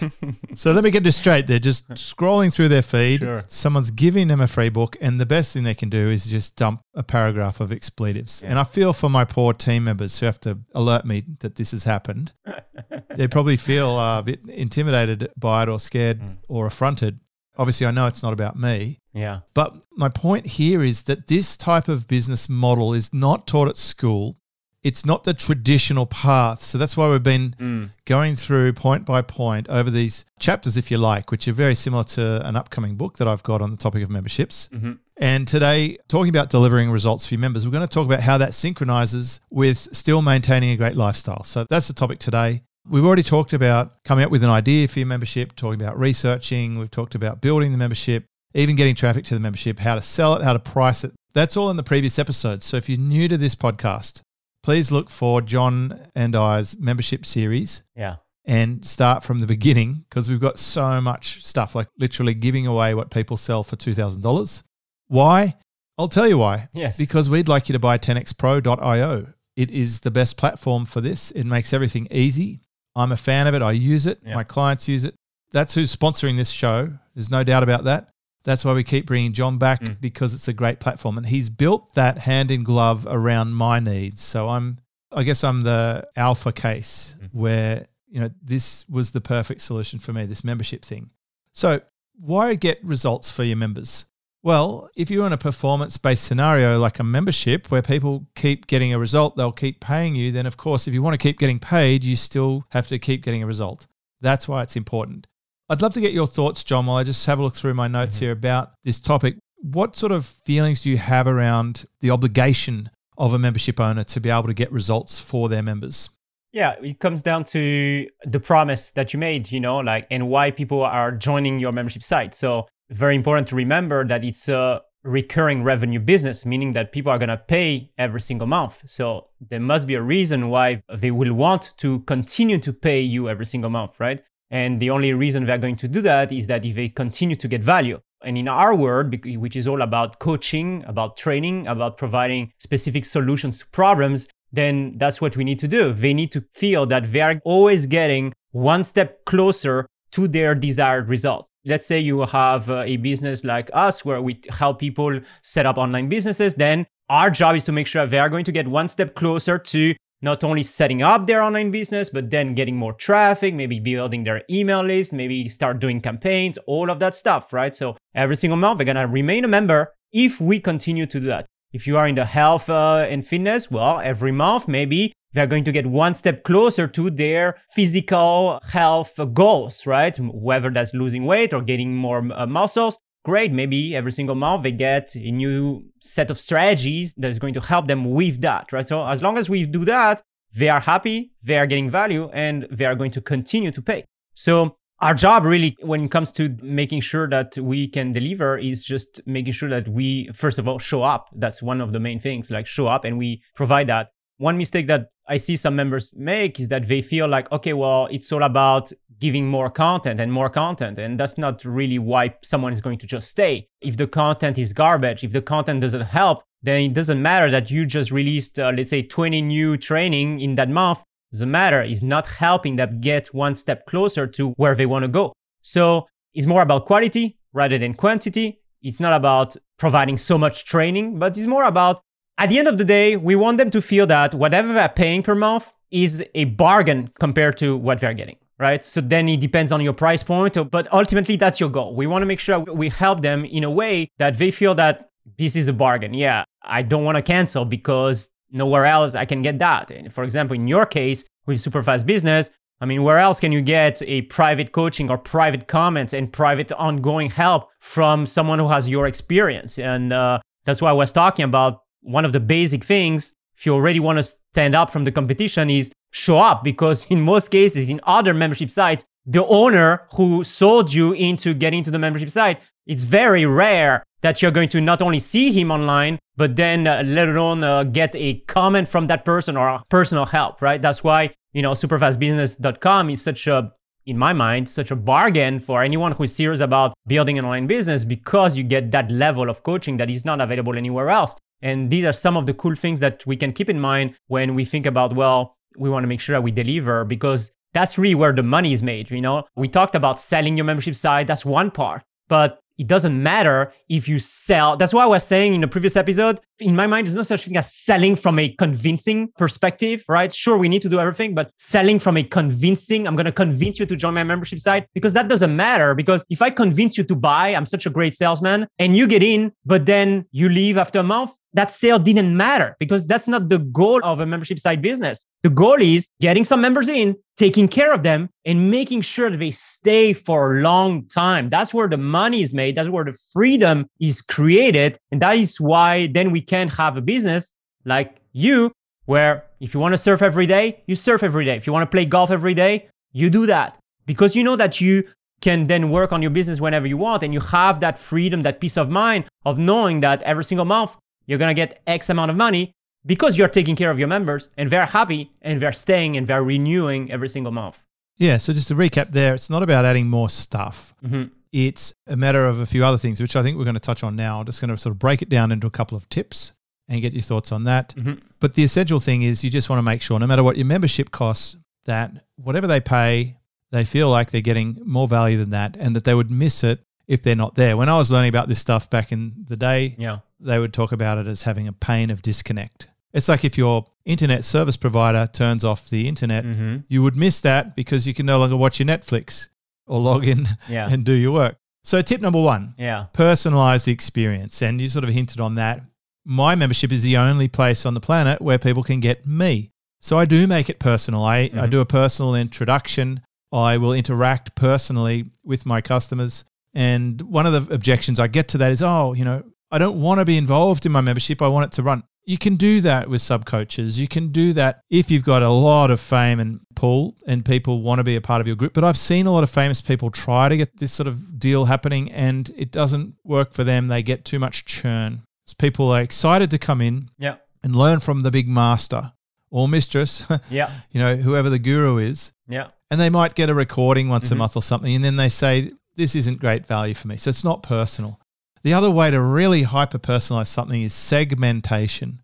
so 0.55 0.71
let 0.71 0.83
me 0.83 0.91
get 0.91 1.03
this 1.03 1.17
straight. 1.17 1.47
They're 1.47 1.59
just 1.59 1.89
scrolling 1.89 2.53
through 2.53 2.69
their 2.69 2.81
feed. 2.81 3.21
Sure. 3.21 3.43
Someone's 3.47 3.91
giving 3.91 4.27
them 4.27 4.41
a 4.41 4.47
free 4.47 4.69
book. 4.69 4.95
And 5.01 5.19
the 5.19 5.25
best 5.25 5.53
thing 5.53 5.63
they 5.63 5.73
can 5.75 5.89
do 5.89 6.09
is 6.09 6.25
just 6.25 6.55
dump 6.55 6.81
a 6.95 7.03
paragraph 7.03 7.59
of 7.59 7.71
expletives. 7.71 8.41
Yeah. 8.41 8.51
And 8.51 8.59
I 8.59 8.63
feel 8.63 8.93
for 8.93 9.09
my 9.09 9.25
poor 9.25 9.53
team 9.53 9.83
members 9.83 10.19
who 10.19 10.25
have 10.25 10.39
to 10.41 10.59
alert 10.73 11.05
me 11.05 11.23
that 11.39 11.55
this 11.55 11.71
has 11.71 11.83
happened. 11.83 12.33
they 13.15 13.27
probably 13.27 13.57
feel 13.57 13.89
uh, 13.91 14.19
a 14.19 14.23
bit 14.23 14.41
intimidated 14.47 15.29
by 15.37 15.63
it 15.63 15.69
or 15.69 15.79
scared 15.79 16.19
Mm. 16.19 16.37
or 16.47 16.65
affronted. 16.65 17.19
Obviously, 17.57 17.85
I 17.85 17.91
know 17.91 18.07
it's 18.07 18.23
not 18.23 18.33
about 18.33 18.57
me. 18.57 18.99
Yeah. 19.13 19.41
But 19.53 19.73
my 19.97 20.07
point 20.09 20.45
here 20.47 20.81
is 20.81 21.03
that 21.03 21.27
this 21.27 21.57
type 21.57 21.87
of 21.89 22.07
business 22.07 22.47
model 22.47 22.93
is 22.93 23.13
not 23.13 23.45
taught 23.47 23.67
at 23.67 23.77
school. 23.77 24.37
It's 24.83 25.05
not 25.05 25.25
the 25.25 25.33
traditional 25.33 26.05
path. 26.05 26.61
So 26.63 26.77
that's 26.77 26.95
why 26.95 27.09
we've 27.09 27.21
been 27.23 27.53
Mm. 27.59 27.89
going 28.05 28.35
through 28.37 28.73
point 28.73 29.05
by 29.05 29.21
point 29.21 29.67
over 29.67 29.89
these 29.91 30.23
chapters, 30.39 30.77
if 30.77 30.89
you 30.89 30.97
like, 30.97 31.31
which 31.31 31.47
are 31.47 31.53
very 31.53 31.75
similar 31.75 32.05
to 32.05 32.47
an 32.47 32.55
upcoming 32.55 32.95
book 32.95 33.17
that 33.17 33.27
I've 33.27 33.43
got 33.43 33.61
on 33.61 33.71
the 33.71 33.77
topic 33.77 34.03
of 34.03 34.09
memberships. 34.09 34.69
hmm 34.71 34.93
And 35.21 35.45
today, 35.49 35.97
talking 36.07 36.29
about 36.29 36.49
delivering 36.49 36.89
results 36.91 37.27
for 37.27 37.33
your 37.33 37.41
members, 37.41 37.65
we're 37.65 37.73
going 37.73 37.85
to 37.85 37.93
talk 37.93 38.05
about 38.05 38.21
how 38.21 38.37
that 38.37 38.53
synchronizes 38.53 39.41
with 39.51 39.89
still 39.91 40.21
maintaining 40.21 40.69
a 40.69 40.77
great 40.77 40.95
lifestyle. 40.95 41.43
So 41.43 41.65
that's 41.69 41.89
the 41.89 41.93
topic 41.93 42.19
today. 42.19 42.61
We've 42.89 43.05
already 43.05 43.23
talked 43.23 43.51
about 43.51 44.01
coming 44.05 44.23
up 44.23 44.31
with 44.31 44.45
an 44.45 44.49
idea 44.49 44.87
for 44.87 44.99
your 44.99 45.07
membership, 45.07 45.57
talking 45.57 45.81
about 45.81 45.99
researching, 45.99 46.79
we've 46.79 46.89
talked 46.89 47.15
about 47.15 47.41
building 47.41 47.73
the 47.73 47.77
membership, 47.77 48.23
even 48.53 48.77
getting 48.77 48.95
traffic 48.95 49.25
to 49.25 49.33
the 49.33 49.41
membership, 49.41 49.77
how 49.79 49.95
to 49.95 50.01
sell 50.01 50.35
it, 50.35 50.41
how 50.43 50.53
to 50.53 50.59
price 50.59 51.03
it. 51.03 51.11
That's 51.33 51.57
all 51.57 51.69
in 51.69 51.75
the 51.75 51.83
previous 51.83 52.17
episodes. 52.17 52.65
So 52.65 52.77
if 52.77 52.87
you're 52.87 52.97
new 52.97 53.27
to 53.27 53.37
this 53.37 53.55
podcast, 53.55 54.21
please 54.69 54.91
look 54.91 55.09
for 55.09 55.41
John 55.41 55.99
and 56.13 56.35
I's 56.35 56.77
membership 56.77 57.25
series 57.25 57.81
Yeah. 57.97 58.17
and 58.45 58.85
start 58.85 59.23
from 59.23 59.39
the 59.41 59.47
beginning 59.47 60.05
because 60.07 60.29
we've 60.29 60.39
got 60.39 60.59
so 60.59 61.01
much 61.01 61.43
stuff, 61.43 61.73
like 61.73 61.87
literally 61.97 62.35
giving 62.35 62.67
away 62.67 62.93
what 62.93 63.09
people 63.09 63.35
sell 63.35 63.63
for 63.63 63.77
$2,000. 63.77 64.61
Why? 65.07 65.55
I'll 65.97 66.07
tell 66.07 66.27
you 66.27 66.37
why. 66.37 66.69
Yes. 66.71 66.97
Because 66.97 67.31
we'd 67.31 67.47
like 67.47 67.67
you 67.67 67.73
to 67.73 67.79
buy 67.79 67.97
10xpro.io. 67.97 69.33
It 69.55 69.71
is 69.71 70.01
the 70.01 70.11
best 70.11 70.37
platform 70.37 70.85
for 70.85 71.01
this. 71.01 71.31
It 71.31 71.45
makes 71.45 71.73
everything 71.73 72.07
easy. 72.11 72.61
I'm 72.95 73.11
a 73.11 73.17
fan 73.17 73.47
of 73.47 73.55
it. 73.55 73.63
I 73.63 73.71
use 73.71 74.05
it. 74.05 74.23
My 74.23 74.43
clients 74.43 74.87
use 74.87 75.03
it. 75.03 75.15
That's 75.51 75.73
who's 75.73 75.95
sponsoring 75.95 76.37
this 76.37 76.51
show. 76.51 76.91
There's 77.15 77.31
no 77.31 77.43
doubt 77.43 77.63
about 77.63 77.85
that. 77.85 78.09
That's 78.43 78.63
why 78.63 78.73
we 78.73 78.83
keep 78.83 79.05
bringing 79.05 79.33
John 79.33 79.57
back 79.57 79.81
Mm. 79.81 79.99
because 80.01 80.33
it's 80.33 80.47
a 80.47 80.53
great 80.53 80.79
platform 80.79 81.17
and 81.17 81.25
he's 81.27 81.49
built 81.49 81.93
that 81.95 82.19
hand 82.19 82.51
in 82.51 82.63
glove 82.63 83.05
around 83.09 83.53
my 83.53 83.79
needs. 83.79 84.21
So 84.21 84.49
I'm 84.49 84.79
I 85.11 85.23
guess 85.23 85.43
I'm 85.43 85.63
the 85.63 86.07
alpha 86.15 86.51
case 86.53 87.15
Mm. 87.21 87.29
where 87.33 87.87
you 88.07 88.19
know 88.19 88.29
this 88.41 88.87
was 88.89 89.11
the 89.11 89.21
perfect 89.21 89.61
solution 89.61 89.99
for 89.99 90.13
me 90.13 90.25
this 90.25 90.43
membership 90.43 90.83
thing. 90.85 91.09
So 91.53 91.81
why 92.19 92.55
get 92.55 92.83
results 92.83 93.29
for 93.31 93.43
your 93.43 93.57
members? 93.57 94.05
Well, 94.41 94.89
if 94.95 95.11
you're 95.11 95.27
in 95.27 95.33
a 95.33 95.37
performance 95.37 95.97
based 95.97 96.23
scenario 96.23 96.79
like 96.79 96.99
a 96.99 97.03
membership 97.03 97.69
where 97.69 97.81
people 97.81 98.25
keep 98.35 98.67
getting 98.67 98.93
a 98.93 98.99
result, 98.99 99.35
they'll 99.35 99.51
keep 99.51 99.81
paying 99.81 100.15
you, 100.15 100.31
then 100.31 100.45
of 100.45 100.55
course, 100.55 100.87
if 100.87 100.93
you 100.93 101.01
want 101.01 101.13
to 101.13 101.17
keep 101.21 101.37
getting 101.39 101.59
paid, 101.59 102.05
you 102.05 102.15
still 102.15 102.65
have 102.69 102.87
to 102.87 102.97
keep 102.99 103.21
getting 103.23 103.43
a 103.43 103.47
result. 103.47 103.85
That's 104.21 104.47
why 104.47 104.63
it's 104.63 104.77
important. 104.77 105.27
I'd 105.69 105.81
love 105.81 105.93
to 105.93 106.01
get 106.01 106.13
your 106.13 106.27
thoughts, 106.27 106.63
John, 106.63 106.87
while 106.87 106.97
I 106.97 107.03
just 107.03 107.25
have 107.27 107.37
a 107.37 107.43
look 107.43 107.55
through 107.55 107.75
my 107.75 107.87
notes 107.87 108.17
Mhm. 108.17 108.19
here 108.21 108.31
about 108.31 108.71
this 108.83 108.99
topic. 108.99 109.37
What 109.61 109.95
sort 109.95 110.11
of 110.11 110.25
feelings 110.25 110.81
do 110.83 110.89
you 110.89 110.97
have 110.97 111.27
around 111.27 111.85
the 112.01 112.09
obligation 112.09 112.89
of 113.17 113.33
a 113.33 113.39
membership 113.39 113.79
owner 113.79 114.03
to 114.05 114.19
be 114.19 114.29
able 114.29 114.47
to 114.47 114.53
get 114.53 114.71
results 114.71 115.19
for 115.19 115.47
their 115.47 115.61
members? 115.61 116.09
Yeah, 116.51 116.73
it 116.81 116.99
comes 116.99 117.21
down 117.21 117.43
to 117.45 118.07
the 118.25 118.39
promise 118.39 118.91
that 118.93 119.13
you 119.13 119.19
made, 119.19 119.51
you 119.51 119.59
know, 119.59 119.77
like, 119.77 120.07
and 120.09 120.27
why 120.29 120.49
people 120.49 120.81
are 120.81 121.11
joining 121.11 121.59
your 121.59 121.71
membership 121.71 122.01
site. 122.01 122.33
So, 122.33 122.67
very 122.89 123.15
important 123.15 123.47
to 123.49 123.55
remember 123.55 124.03
that 124.07 124.23
it's 124.23 124.49
a 124.49 124.81
recurring 125.03 125.63
revenue 125.63 125.99
business, 125.99 126.45
meaning 126.45 126.73
that 126.73 126.91
people 126.91 127.11
are 127.11 127.19
going 127.19 127.29
to 127.29 127.37
pay 127.37 127.91
every 127.99 128.21
single 128.21 128.47
month. 128.47 128.83
So, 128.87 129.27
there 129.39 129.59
must 129.59 129.85
be 129.85 129.93
a 129.93 130.01
reason 130.01 130.49
why 130.49 130.81
they 130.91 131.11
will 131.11 131.33
want 131.33 131.73
to 131.77 131.99
continue 131.99 132.57
to 132.57 132.73
pay 132.73 132.99
you 133.01 133.29
every 133.29 133.45
single 133.45 133.69
month, 133.69 133.99
right? 133.99 134.23
And 134.51 134.79
the 134.79 134.89
only 134.89 135.13
reason 135.13 135.45
they're 135.45 135.57
going 135.57 135.77
to 135.77 135.87
do 135.87 136.01
that 136.01 136.31
is 136.31 136.47
that 136.47 136.65
if 136.65 136.75
they 136.75 136.89
continue 136.89 137.35
to 137.35 137.47
get 137.47 137.63
value. 137.63 137.99
And 138.23 138.37
in 138.37 138.47
our 138.47 138.75
world, 138.75 139.15
which 139.25 139.55
is 139.55 139.67
all 139.67 139.81
about 139.81 140.19
coaching, 140.19 140.83
about 140.87 141.15
training, 141.15 141.67
about 141.67 141.97
providing 141.97 142.51
specific 142.59 143.05
solutions 143.05 143.59
to 143.59 143.67
problems, 143.67 144.27
then 144.51 144.97
that's 144.97 145.21
what 145.21 145.37
we 145.37 145.43
need 145.43 145.59
to 145.59 145.67
do. 145.67 145.93
They 145.93 146.13
need 146.13 146.31
to 146.33 146.43
feel 146.53 146.85
that 146.87 147.11
they 147.11 147.21
are 147.21 147.39
always 147.45 147.85
getting 147.85 148.33
one 148.51 148.83
step 148.83 149.23
closer 149.25 149.85
to 150.11 150.27
their 150.27 150.55
desired 150.55 151.07
results. 151.07 151.49
Let's 151.65 151.85
say 151.85 151.99
you 151.99 152.21
have 152.21 152.69
a 152.69 152.97
business 152.97 153.43
like 153.43 153.69
us 153.73 154.03
where 154.03 154.21
we 154.21 154.41
help 154.49 154.79
people 154.79 155.19
set 155.43 155.65
up 155.65 155.77
online 155.77 156.09
businesses, 156.09 156.55
then 156.55 156.87
our 157.09 157.29
job 157.29 157.55
is 157.55 157.63
to 157.65 157.71
make 157.71 157.87
sure 157.87 158.05
they 158.07 158.19
are 158.19 158.29
going 158.29 158.45
to 158.45 158.51
get 158.51 158.67
one 158.67 158.89
step 158.89 159.13
closer 159.15 159.57
to 159.57 159.95
not 160.21 160.43
only 160.43 160.63
setting 160.63 161.01
up 161.01 161.27
their 161.27 161.41
online 161.41 161.71
business, 161.71 162.09
but 162.09 162.29
then 162.29 162.55
getting 162.55 162.75
more 162.75 162.93
traffic, 162.93 163.53
maybe 163.53 163.79
building 163.79 164.23
their 164.23 164.43
email 164.49 164.83
list, 164.83 165.13
maybe 165.13 165.47
start 165.47 165.79
doing 165.79 166.01
campaigns, 166.01 166.57
all 166.67 166.89
of 166.89 166.99
that 166.99 167.15
stuff, 167.15 167.53
right? 167.53 167.75
So 167.75 167.95
every 168.15 168.35
single 168.35 168.57
month, 168.57 168.77
they're 168.77 168.85
gonna 168.85 169.07
remain 169.07 169.45
a 169.45 169.47
member 169.47 169.93
if 170.11 170.41
we 170.41 170.59
continue 170.59 171.05
to 171.05 171.19
do 171.19 171.27
that. 171.27 171.45
If 171.71 171.85
you 171.85 171.97
are 171.97 172.07
in 172.07 172.15
the 172.15 172.25
health 172.25 172.69
uh, 172.69 173.05
and 173.09 173.25
fitness, 173.25 173.69
well, 173.69 173.99
every 173.99 174.31
month, 174.31 174.67
maybe 174.67 175.13
they're 175.33 175.47
going 175.47 175.63
to 175.65 175.71
get 175.71 175.85
one 175.85 176.15
step 176.15 176.43
closer 176.43 176.87
to 176.87 177.11
their 177.11 177.57
physical 177.73 178.59
health 178.63 179.19
goals, 179.33 179.85
right? 179.85 180.17
Whether 180.19 180.71
that's 180.71 180.93
losing 180.95 181.25
weight 181.25 181.53
or 181.53 181.61
getting 181.61 181.95
more 181.95 182.27
uh, 182.33 182.47
muscles. 182.47 182.97
Great. 183.25 183.51
Maybe 183.51 183.95
every 183.95 184.11
single 184.11 184.35
month 184.35 184.63
they 184.63 184.71
get 184.71 185.13
a 185.15 185.31
new 185.31 185.83
set 185.99 186.31
of 186.31 186.39
strategies 186.39 187.13
that 187.17 187.29
is 187.29 187.39
going 187.39 187.53
to 187.53 187.61
help 187.61 187.87
them 187.87 188.11
with 188.11 188.41
that, 188.41 188.71
right? 188.71 188.87
So 188.87 189.05
as 189.05 189.21
long 189.21 189.37
as 189.37 189.49
we 189.49 189.65
do 189.65 189.83
that, 189.85 190.21
they 190.55 190.69
are 190.69 190.79
happy, 190.79 191.31
they 191.43 191.57
are 191.57 191.67
getting 191.67 191.89
value, 191.89 192.29
and 192.33 192.65
they 192.71 192.85
are 192.85 192.95
going 192.95 193.11
to 193.11 193.21
continue 193.21 193.71
to 193.71 193.81
pay. 193.81 194.05
So 194.33 194.77
our 195.01 195.13
job 195.13 195.45
really 195.45 195.77
when 195.81 196.03
it 196.03 196.11
comes 196.11 196.31
to 196.31 196.55
making 196.61 197.01
sure 197.01 197.27
that 197.29 197.57
we 197.57 197.87
can 197.87 198.11
deliver 198.11 198.57
is 198.57 198.83
just 198.83 199.21
making 199.25 199.53
sure 199.53 199.69
that 199.69 199.87
we 199.87 200.29
first 200.33 200.59
of 200.59 200.67
all 200.67 200.79
show 200.79 201.03
up 201.03 201.29
that's 201.35 201.61
one 201.61 201.81
of 201.81 201.93
the 201.93 201.99
main 201.99 202.19
things 202.19 202.51
like 202.51 202.67
show 202.67 202.87
up 202.87 203.05
and 203.05 203.17
we 203.17 203.41
provide 203.55 203.87
that 203.87 204.09
one 204.37 204.57
mistake 204.57 204.87
that 204.87 205.07
i 205.27 205.37
see 205.37 205.55
some 205.55 205.75
members 205.75 206.13
make 206.17 206.59
is 206.59 206.67
that 206.67 206.87
they 206.87 207.01
feel 207.01 207.29
like 207.29 207.49
okay 207.51 207.73
well 207.73 208.07
it's 208.11 208.31
all 208.31 208.43
about 208.43 208.91
giving 209.19 209.47
more 209.47 209.69
content 209.69 210.19
and 210.19 210.31
more 210.31 210.49
content 210.49 210.97
and 210.97 211.19
that's 211.19 211.37
not 211.37 211.63
really 211.65 211.99
why 211.99 212.33
someone 212.43 212.73
is 212.73 212.81
going 212.81 212.97
to 212.97 213.05
just 213.05 213.29
stay 213.29 213.67
if 213.81 213.97
the 213.97 214.07
content 214.07 214.57
is 214.57 214.73
garbage 214.73 215.23
if 215.23 215.31
the 215.31 215.41
content 215.41 215.81
doesn't 215.81 216.01
help 216.01 216.43
then 216.61 216.81
it 216.81 216.93
doesn't 216.93 217.21
matter 217.21 217.49
that 217.51 217.69
you 217.71 217.85
just 217.85 218.11
released 218.11 218.59
uh, 218.59 218.71
let's 218.75 218.89
say 218.89 219.01
20 219.01 219.41
new 219.41 219.77
training 219.77 220.39
in 220.39 220.55
that 220.55 220.69
month 220.69 221.03
doesn't 221.31 221.51
matter. 221.51 221.81
It's 221.81 222.01
not 222.01 222.27
helping 222.27 222.75
them 222.75 223.01
get 223.01 223.33
one 223.33 223.55
step 223.55 223.85
closer 223.85 224.25
to 224.27 224.51
where 224.51 224.75
they 224.75 224.85
want 224.85 225.03
to 225.03 225.07
go. 225.07 225.33
So 225.61 226.07
it's 226.33 226.47
more 226.47 226.61
about 226.61 226.85
quality 226.85 227.37
rather 227.53 227.77
than 227.77 227.93
quantity. 227.93 228.61
It's 228.81 228.99
not 228.99 229.13
about 229.13 229.55
providing 229.77 230.17
so 230.17 230.37
much 230.37 230.65
training, 230.65 231.19
but 231.19 231.37
it's 231.37 231.47
more 231.47 231.63
about 231.63 232.01
at 232.37 232.49
the 232.49 232.57
end 232.57 232.69
of 232.69 232.77
the 232.77 232.85
day, 232.85 233.17
we 233.17 233.35
want 233.35 233.57
them 233.57 233.69
to 233.71 233.81
feel 233.81 234.07
that 234.07 234.33
whatever 234.33 234.71
they're 234.71 234.87
paying 234.87 235.23
per 235.23 235.35
month 235.35 235.73
is 235.91 236.23
a 236.35 236.45
bargain 236.45 237.09
compared 237.19 237.57
to 237.57 237.75
what 237.75 237.99
they're 237.99 238.13
getting, 238.13 238.37
right? 238.59 238.83
So 238.83 239.01
then 239.01 239.27
it 239.29 239.39
depends 239.39 239.71
on 239.71 239.81
your 239.81 239.93
price 239.93 240.21
point, 240.21 240.57
but 240.69 240.91
ultimately 240.91 241.37
that's 241.37 241.59
your 241.59 241.69
goal. 241.69 241.95
We 241.95 242.07
want 242.07 242.21
to 242.21 242.25
make 242.25 242.39
sure 242.39 242.59
we 242.59 242.89
help 242.89 243.21
them 243.21 243.45
in 243.45 243.63
a 243.63 243.71
way 243.71 244.09
that 244.17 244.37
they 244.37 244.51
feel 244.51 244.75
that 244.75 245.09
this 245.37 245.55
is 245.55 245.67
a 245.67 245.73
bargain. 245.73 246.13
Yeah, 246.13 246.43
I 246.63 246.81
don't 246.81 247.05
want 247.05 247.15
to 247.15 247.21
cancel 247.21 247.65
because 247.65 248.29
nowhere 248.51 248.85
else 248.85 249.15
I 249.15 249.25
can 249.25 249.41
get 249.41 249.59
that. 249.59 249.91
And 249.91 250.13
for 250.13 250.23
example, 250.23 250.55
in 250.55 250.67
your 250.67 250.85
case 250.85 251.23
with 251.45 251.59
Superfast 251.59 252.05
Business, 252.05 252.51
I 252.81 252.85
mean, 252.85 253.03
where 253.03 253.17
else 253.17 253.39
can 253.39 253.51
you 253.51 253.61
get 253.61 254.01
a 254.03 254.21
private 254.23 254.71
coaching 254.71 255.09
or 255.09 255.17
private 255.17 255.67
comments 255.67 256.13
and 256.13 256.31
private 256.31 256.71
ongoing 256.71 257.29
help 257.29 257.69
from 257.79 258.25
someone 258.25 258.59
who 258.59 258.69
has 258.69 258.87
your 258.87 259.05
experience? 259.05 259.77
And 259.77 260.13
uh, 260.13 260.39
that's 260.65 260.81
why 260.81 260.89
I 260.89 260.93
was 260.93 261.11
talking 261.11 261.43
about 261.43 261.81
one 262.01 262.23
of 262.23 262.31
the 262.31 262.39
basic 262.39 262.85
things. 262.85 263.33
If 263.59 263.65
you 263.65 263.73
already 263.73 263.99
want 263.99 264.19
to 264.19 264.23
stand 264.23 264.73
up 264.73 264.89
from 264.89 265.03
the 265.03 265.11
competition, 265.11 265.69
is 265.69 265.91
show 266.11 266.39
up 266.39 266.63
because 266.63 267.05
in 267.07 267.19
most 267.19 267.51
cases, 267.51 267.89
in 267.89 267.99
other 268.05 268.33
membership 268.33 268.71
sites, 268.71 269.03
the 269.25 269.45
owner 269.47 270.07
who 270.13 270.45
sold 270.45 270.93
you 270.93 271.11
into 271.11 271.53
getting 271.53 271.83
to 271.83 271.91
the 271.91 271.99
membership 271.99 272.29
site, 272.29 272.61
it's 272.87 273.03
very 273.03 273.45
rare 273.45 274.05
that 274.21 274.41
you're 274.41 274.51
going 274.51 274.69
to 274.69 274.79
not 274.79 275.01
only 275.01 275.19
see 275.19 275.51
him 275.51 275.71
online, 275.71 276.17
but 276.37 276.55
then 276.55 276.87
uh, 276.87 277.03
let 277.05 277.27
alone 277.27 277.61
uh, 277.65 277.83
get 277.83 278.15
a 278.15 278.35
comment 278.47 278.87
from 278.87 279.07
that 279.07 279.25
person 279.25 279.57
or 279.57 279.81
personal 279.89 280.25
help, 280.25 280.61
right? 280.61 280.81
That's 280.81 281.03
why, 281.03 281.33
you 281.51 281.61
know, 281.61 281.73
superfastbusiness.com 281.73 283.09
is 283.09 283.21
such 283.21 283.45
a, 283.47 283.73
in 284.05 284.17
my 284.17 284.31
mind, 284.31 284.69
such 284.69 284.89
a 284.89 284.95
bargain 284.95 285.59
for 285.59 285.83
anyone 285.83 286.13
who's 286.13 286.33
serious 286.33 286.61
about 286.61 286.93
building 287.07 287.37
an 287.37 287.43
online 287.43 287.67
business 287.67 288.05
because 288.05 288.57
you 288.57 288.63
get 288.63 288.91
that 288.91 289.11
level 289.11 289.49
of 289.49 289.63
coaching 289.63 289.97
that 289.97 290.09
is 290.09 290.23
not 290.23 290.39
available 290.39 290.77
anywhere 290.77 291.09
else. 291.09 291.35
And 291.61 291.89
these 291.89 292.05
are 292.05 292.13
some 292.13 292.37
of 292.37 292.45
the 292.45 292.53
cool 292.53 292.75
things 292.75 292.99
that 293.01 293.25
we 293.25 293.35
can 293.35 293.51
keep 293.51 293.69
in 293.69 293.79
mind 293.79 294.15
when 294.27 294.55
we 294.55 294.65
think 294.65 294.85
about, 294.85 295.15
well, 295.15 295.55
we 295.77 295.89
want 295.89 296.03
to 296.03 296.07
make 296.07 296.21
sure 296.21 296.35
that 296.35 296.41
we 296.41 296.51
deliver 296.51 297.05
because 297.05 297.51
that's 297.73 297.97
really 297.97 298.15
where 298.15 298.33
the 298.33 298.43
money 298.43 298.73
is 298.73 298.81
made. 298.81 299.11
You 299.11 299.21
know, 299.21 299.43
we 299.55 299.67
talked 299.67 299.95
about 299.95 300.19
selling 300.19 300.57
your 300.57 300.65
membership 300.65 300.95
site. 300.95 301.27
That's 301.27 301.45
one 301.45 301.71
part, 301.71 302.03
but 302.27 302.59
it 302.79 302.87
doesn't 302.87 303.21
matter 303.21 303.73
if 303.89 304.07
you 304.07 304.19
sell. 304.19 304.77
That's 304.77 304.93
why 304.93 305.03
I 305.03 305.07
was 305.07 305.25
saying 305.25 305.53
in 305.53 305.59
the 305.59 305.67
previous 305.67 305.97
episode, 305.97 306.39
in 306.59 306.77
my 306.77 306.87
mind, 306.87 307.07
there's 307.07 307.15
no 307.15 307.23
such 307.23 307.43
thing 307.43 307.57
as 307.57 307.75
selling 307.75 308.15
from 308.15 308.39
a 308.39 308.55
convincing 308.57 309.33
perspective, 309.37 310.05
right? 310.07 310.33
Sure, 310.33 310.57
we 310.57 310.69
need 310.69 310.81
to 310.83 310.89
do 310.89 310.97
everything, 310.97 311.35
but 311.35 311.51
selling 311.57 311.99
from 311.99 312.15
a 312.15 312.23
convincing, 312.23 313.05
I'm 313.05 313.15
going 313.15 313.25
to 313.25 313.33
convince 313.33 313.79
you 313.79 313.85
to 313.85 313.95
join 313.97 314.13
my 314.13 314.23
membership 314.23 314.61
site 314.61 314.87
because 314.93 315.11
that 315.13 315.27
doesn't 315.27 315.53
matter. 315.53 315.93
Because 315.93 316.23
if 316.29 316.41
I 316.41 316.49
convince 316.51 316.97
you 316.97 317.03
to 317.03 317.15
buy, 317.15 317.49
I'm 317.49 317.65
such 317.65 317.85
a 317.85 317.89
great 317.89 318.15
salesman 318.15 318.65
and 318.79 318.95
you 318.95 319.07
get 319.07 319.23
in, 319.23 319.51
but 319.65 319.85
then 319.85 320.25
you 320.31 320.47
leave 320.47 320.77
after 320.77 320.99
a 320.99 321.03
month, 321.03 321.31
that 321.53 321.71
sale 321.71 321.99
didn't 321.99 322.35
matter 322.35 322.75
because 322.79 323.05
that's 323.05 323.27
not 323.27 323.49
the 323.49 323.59
goal 323.59 323.99
of 324.03 324.19
a 324.19 324.25
membership 324.25 324.59
site 324.59 324.81
business. 324.81 325.19
The 325.41 325.49
goal 325.49 325.81
is 325.81 326.07
getting 326.21 326.43
some 326.43 326.61
members 326.61 326.89
in, 326.89 327.15
taking 327.37 327.67
care 327.67 327.93
of 327.93 328.03
them, 328.03 328.29
and 328.45 328.69
making 328.69 329.01
sure 329.01 329.29
that 329.29 329.37
they 329.37 329.51
stay 329.51 330.13
for 330.13 330.57
a 330.57 330.61
long 330.61 331.07
time. 331.07 331.49
That's 331.49 331.73
where 331.73 331.87
the 331.87 331.97
money 331.97 332.41
is 332.41 332.53
made. 332.53 332.75
That's 332.75 332.89
where 332.89 333.05
the 333.05 333.17
freedom 333.33 333.87
is 333.99 334.21
created. 334.21 334.99
And 335.11 335.21
that 335.21 335.37
is 335.37 335.59
why 335.59 336.07
then 336.07 336.31
we 336.31 336.41
can 336.41 336.67
have 336.69 336.97
a 336.97 337.01
business 337.01 337.51
like 337.85 338.17
you, 338.33 338.71
where 339.05 339.45
if 339.59 339.73
you 339.73 339.79
want 339.79 339.93
to 339.93 339.97
surf 339.97 340.21
every 340.21 340.45
day, 340.45 340.83
you 340.85 340.95
surf 340.95 341.23
every 341.23 341.45
day. 341.45 341.55
If 341.55 341.65
you 341.65 341.73
want 341.73 341.89
to 341.89 341.95
play 341.95 342.05
golf 342.05 342.29
every 342.29 342.53
day, 342.53 342.89
you 343.11 343.29
do 343.29 343.45
that 343.47 343.77
because 344.05 344.35
you 344.35 344.43
know 344.43 344.55
that 344.55 344.79
you 344.79 345.03
can 345.41 345.67
then 345.67 345.89
work 345.89 346.11
on 346.11 346.21
your 346.21 346.31
business 346.31 346.59
whenever 346.59 346.85
you 346.85 346.97
want 346.97 347.23
and 347.23 347.33
you 347.33 347.39
have 347.39 347.79
that 347.79 347.97
freedom, 347.97 348.41
that 348.41 348.59
peace 348.59 348.77
of 348.77 348.89
mind 348.91 349.25
of 349.45 349.57
knowing 349.57 350.01
that 350.01 350.21
every 350.23 350.43
single 350.43 350.65
month 350.65 350.95
you're 351.29 351.37
going 351.37 351.49
to 351.49 351.53
get 351.53 351.81
X 351.85 352.09
amount 352.09 352.31
of 352.31 352.37
money 352.37 352.73
because 353.05 353.37
you're 353.37 353.47
taking 353.47 353.75
care 353.75 353.91
of 353.91 353.99
your 353.99 354.07
members 354.07 354.49
and 354.57 354.69
they're 354.69 354.87
happy 354.87 355.31
and 355.43 355.61
they're 355.61 355.71
staying 355.71 356.17
and 356.17 356.25
they're 356.25 356.43
renewing 356.43 357.11
every 357.11 357.29
single 357.29 357.51
month. 357.51 357.79
Yeah. 358.17 358.39
So 358.39 358.51
just 358.51 358.67
to 358.69 358.75
recap 358.75 359.11
there, 359.11 359.35
it's 359.35 359.49
not 359.49 359.61
about 359.61 359.85
adding 359.85 360.07
more 360.07 360.29
stuff. 360.29 360.95
Mm-hmm. 361.05 361.25
It's 361.51 361.93
a 362.07 362.17
matter 362.17 362.45
of 362.47 362.59
a 362.59 362.65
few 362.65 362.83
other 362.83 362.97
things, 362.97 363.21
which 363.21 363.35
I 363.35 363.43
think 363.43 363.57
we're 363.57 363.63
going 363.63 363.75
to 363.75 363.79
touch 363.79 364.03
on 364.03 364.15
now. 364.15 364.39
I'm 364.39 364.45
just 364.47 364.59
going 364.59 364.71
to 364.71 364.77
sort 364.77 364.91
of 364.91 364.99
break 364.99 365.21
it 365.21 365.29
down 365.29 365.51
into 365.51 365.67
a 365.67 365.71
couple 365.71 365.95
of 365.95 366.09
tips 366.09 366.53
and 366.87 366.99
get 366.99 367.13
your 367.13 367.21
thoughts 367.21 367.51
on 367.51 367.65
that. 367.65 367.93
Mm-hmm. 367.95 368.13
But 368.39 368.55
the 368.55 368.63
essential 368.63 368.99
thing 368.99 369.21
is 369.21 369.43
you 369.43 369.51
just 369.51 369.69
want 369.69 369.77
to 369.77 369.83
make 369.83 370.01
sure, 370.01 370.19
no 370.19 370.25
matter 370.25 370.43
what 370.43 370.57
your 370.57 370.65
membership 370.65 371.11
costs, 371.11 371.55
that 371.85 372.11
whatever 372.37 372.65
they 372.65 372.79
pay, 372.79 373.37
they 373.71 373.85
feel 373.85 374.09
like 374.09 374.31
they're 374.31 374.41
getting 374.41 374.81
more 374.83 375.07
value 375.07 375.37
than 375.37 375.51
that 375.51 375.77
and 375.77 375.95
that 375.95 376.05
they 376.05 376.15
would 376.15 376.31
miss 376.31 376.63
it 376.63 376.79
if 377.09 377.21
they're 377.23 377.35
not 377.35 377.55
there. 377.55 377.75
When 377.75 377.89
I 377.89 377.97
was 377.97 378.09
learning 378.11 378.29
about 378.29 378.47
this 378.47 378.59
stuff 378.59 378.89
back 378.89 379.11
in 379.11 379.33
the 379.47 379.57
day, 379.57 379.95
Yeah. 379.97 380.19
they 380.39 380.59
would 380.59 380.71
talk 380.73 380.91
about 380.93 381.17
it 381.17 381.27
as 381.27 381.43
having 381.43 381.67
a 381.67 381.73
pain 381.73 382.09
of 382.11 382.21
disconnect. 382.21 382.87
It's 383.11 383.27
like 383.27 383.43
if 383.43 383.57
your 383.57 383.87
internet 384.05 384.45
service 384.45 384.77
provider 384.77 385.27
turns 385.33 385.63
off 385.65 385.89
the 385.89 386.07
internet, 386.07 386.45
Mm-hmm. 386.45 386.77
you 386.87 387.01
would 387.03 387.17
miss 387.17 387.41
that 387.41 387.75
because 387.75 388.07
you 388.07 388.13
can 388.13 388.25
no 388.27 388.37
longer 388.39 388.55
watch 388.55 388.79
your 388.79 388.87
Netflix 388.87 389.49
or 389.87 389.99
log 389.99 390.25
in 390.27 390.47
Yeah. 390.69 390.87
and 390.89 391.03
do 391.03 391.13
your 391.13 391.31
work. 391.33 391.55
So, 391.83 392.01
tip 392.03 392.21
number 392.21 392.39
one 392.41 392.75
Yeah. 392.77 393.05
personalize 393.13 393.85
the 393.85 393.91
experience. 393.91 394.61
And 394.61 394.79
you 394.79 394.87
sort 394.89 395.03
of 395.03 395.09
hinted 395.09 395.39
on 395.39 395.55
that. 395.55 395.81
My 396.25 396.53
membership 396.53 396.91
is 396.91 397.01
the 397.01 397.17
only 397.17 397.47
place 397.47 397.85
on 397.85 397.95
the 397.95 397.99
planet 397.99 398.39
where 398.41 398.59
people 398.59 398.83
can 398.83 398.99
get 398.99 399.25
me. 399.25 399.71
So, 399.99 400.19
I 400.19 400.25
do 400.25 400.45
make 400.45 400.69
it 400.69 400.77
personal. 400.79 401.23
I, 401.23 401.37
I 401.39 401.49
Mhm. 401.49 401.69
do 401.71 401.79
a 401.79 401.85
personal 401.85 402.35
introduction. 402.35 403.21
I 403.51 403.77
will 403.77 403.93
interact 403.93 404.53
personally 404.53 405.31
with 405.43 405.65
my 405.65 405.81
customers. 405.81 406.43
And 406.79 407.21
one 407.23 407.45
of 407.45 407.51
the 407.67 407.73
objections 407.75 408.19
I 408.21 408.27
get 408.27 408.47
to 408.49 408.57
that 408.59 408.71
is, 408.71 408.81
oh, 408.81 409.11
you 409.13 409.25
know, 409.25 409.43
I 409.69 409.77
don't 409.79 409.99
want 409.99 410.19
to 410.19 410.25
be 410.25 410.37
involved 410.37 410.85
in 410.85 410.91
my 410.93 411.01
membership. 411.01 411.41
I 411.41 411.47
want 411.49 411.65
it 411.65 411.71
to 411.75 411.83
run. 411.83 412.03
You 412.25 412.37
can 412.37 412.55
do 412.55 412.79
that 412.81 413.09
with 413.09 413.21
sub 413.21 413.45
coaches. 413.45 413.99
You 413.99 414.07
can 414.07 414.31
do 414.31 414.53
that 414.53 414.79
if 414.89 415.11
you've 415.11 415.23
got 415.25 415.41
a 415.43 415.49
lot 415.49 415.91
of 415.91 415.99
fame 415.99 416.39
and 416.39 416.61
pull 416.75 417.15
and 417.27 417.43
people 417.43 417.81
want 417.81 417.99
to 417.99 418.03
be 418.03 418.15
a 418.15 418.21
part 418.21 418.39
of 418.39 418.47
your 418.47 418.55
group. 418.55 418.73
But 418.73 418.83
I've 418.85 418.97
seen 418.97 419.25
a 419.25 419.31
lot 419.31 419.43
of 419.43 419.49
famous 419.49 419.81
people 419.81 420.09
try 420.09 420.47
to 420.47 420.55
get 420.55 420.77
this 420.77 420.91
sort 420.93 421.07
of 421.07 421.37
deal 421.39 421.65
happening 421.65 422.11
and 422.11 422.49
it 422.55 422.71
doesn't 422.71 423.15
work 423.25 423.53
for 423.53 423.63
them. 423.65 423.87
They 423.87 424.01
get 424.03 424.23
too 424.25 424.39
much 424.39 424.63
churn. 424.65 425.23
So 425.47 425.55
people 425.59 425.89
are 425.91 426.01
excited 426.01 426.49
to 426.51 426.57
come 426.59 426.79
in 426.81 427.09
Yeah. 427.17 427.35
and 427.63 427.75
learn 427.75 427.99
from 427.99 428.21
the 428.23 428.31
big 428.31 428.47
master 428.47 429.11
or 429.49 429.67
mistress, 429.67 430.23
Yeah. 430.49 430.69
you 430.91 430.99
know, 431.01 431.15
whoever 431.17 431.49
the 431.49 431.59
guru 431.59 431.97
is. 431.97 432.31
Yeah. 432.47 432.67
And 432.91 433.01
they 433.01 433.09
might 433.09 433.33
get 433.35 433.49
a 433.49 433.53
recording 433.55 434.07
once 434.07 434.31
a 434.31 434.35
Mhm. 434.35 434.39
month 434.39 434.55
or 434.55 434.61
something. 434.63 434.95
And 434.95 435.03
then 435.03 435.15
they 435.17 435.29
say, 435.29 435.71
this 435.99 436.15
isn't 436.15 436.39
great 436.39 436.65
value 436.65 436.95
for 436.95 437.07
me. 437.07 437.17
So 437.17 437.29
it's 437.29 437.43
not 437.43 437.61
personal. 437.61 438.19
The 438.63 438.73
other 438.73 438.89
way 438.89 439.11
to 439.11 439.21
really 439.21 439.63
hyper 439.63 439.99
personalize 439.99 440.47
something 440.47 440.81
is 440.81 440.93
segmentation. 440.93 442.21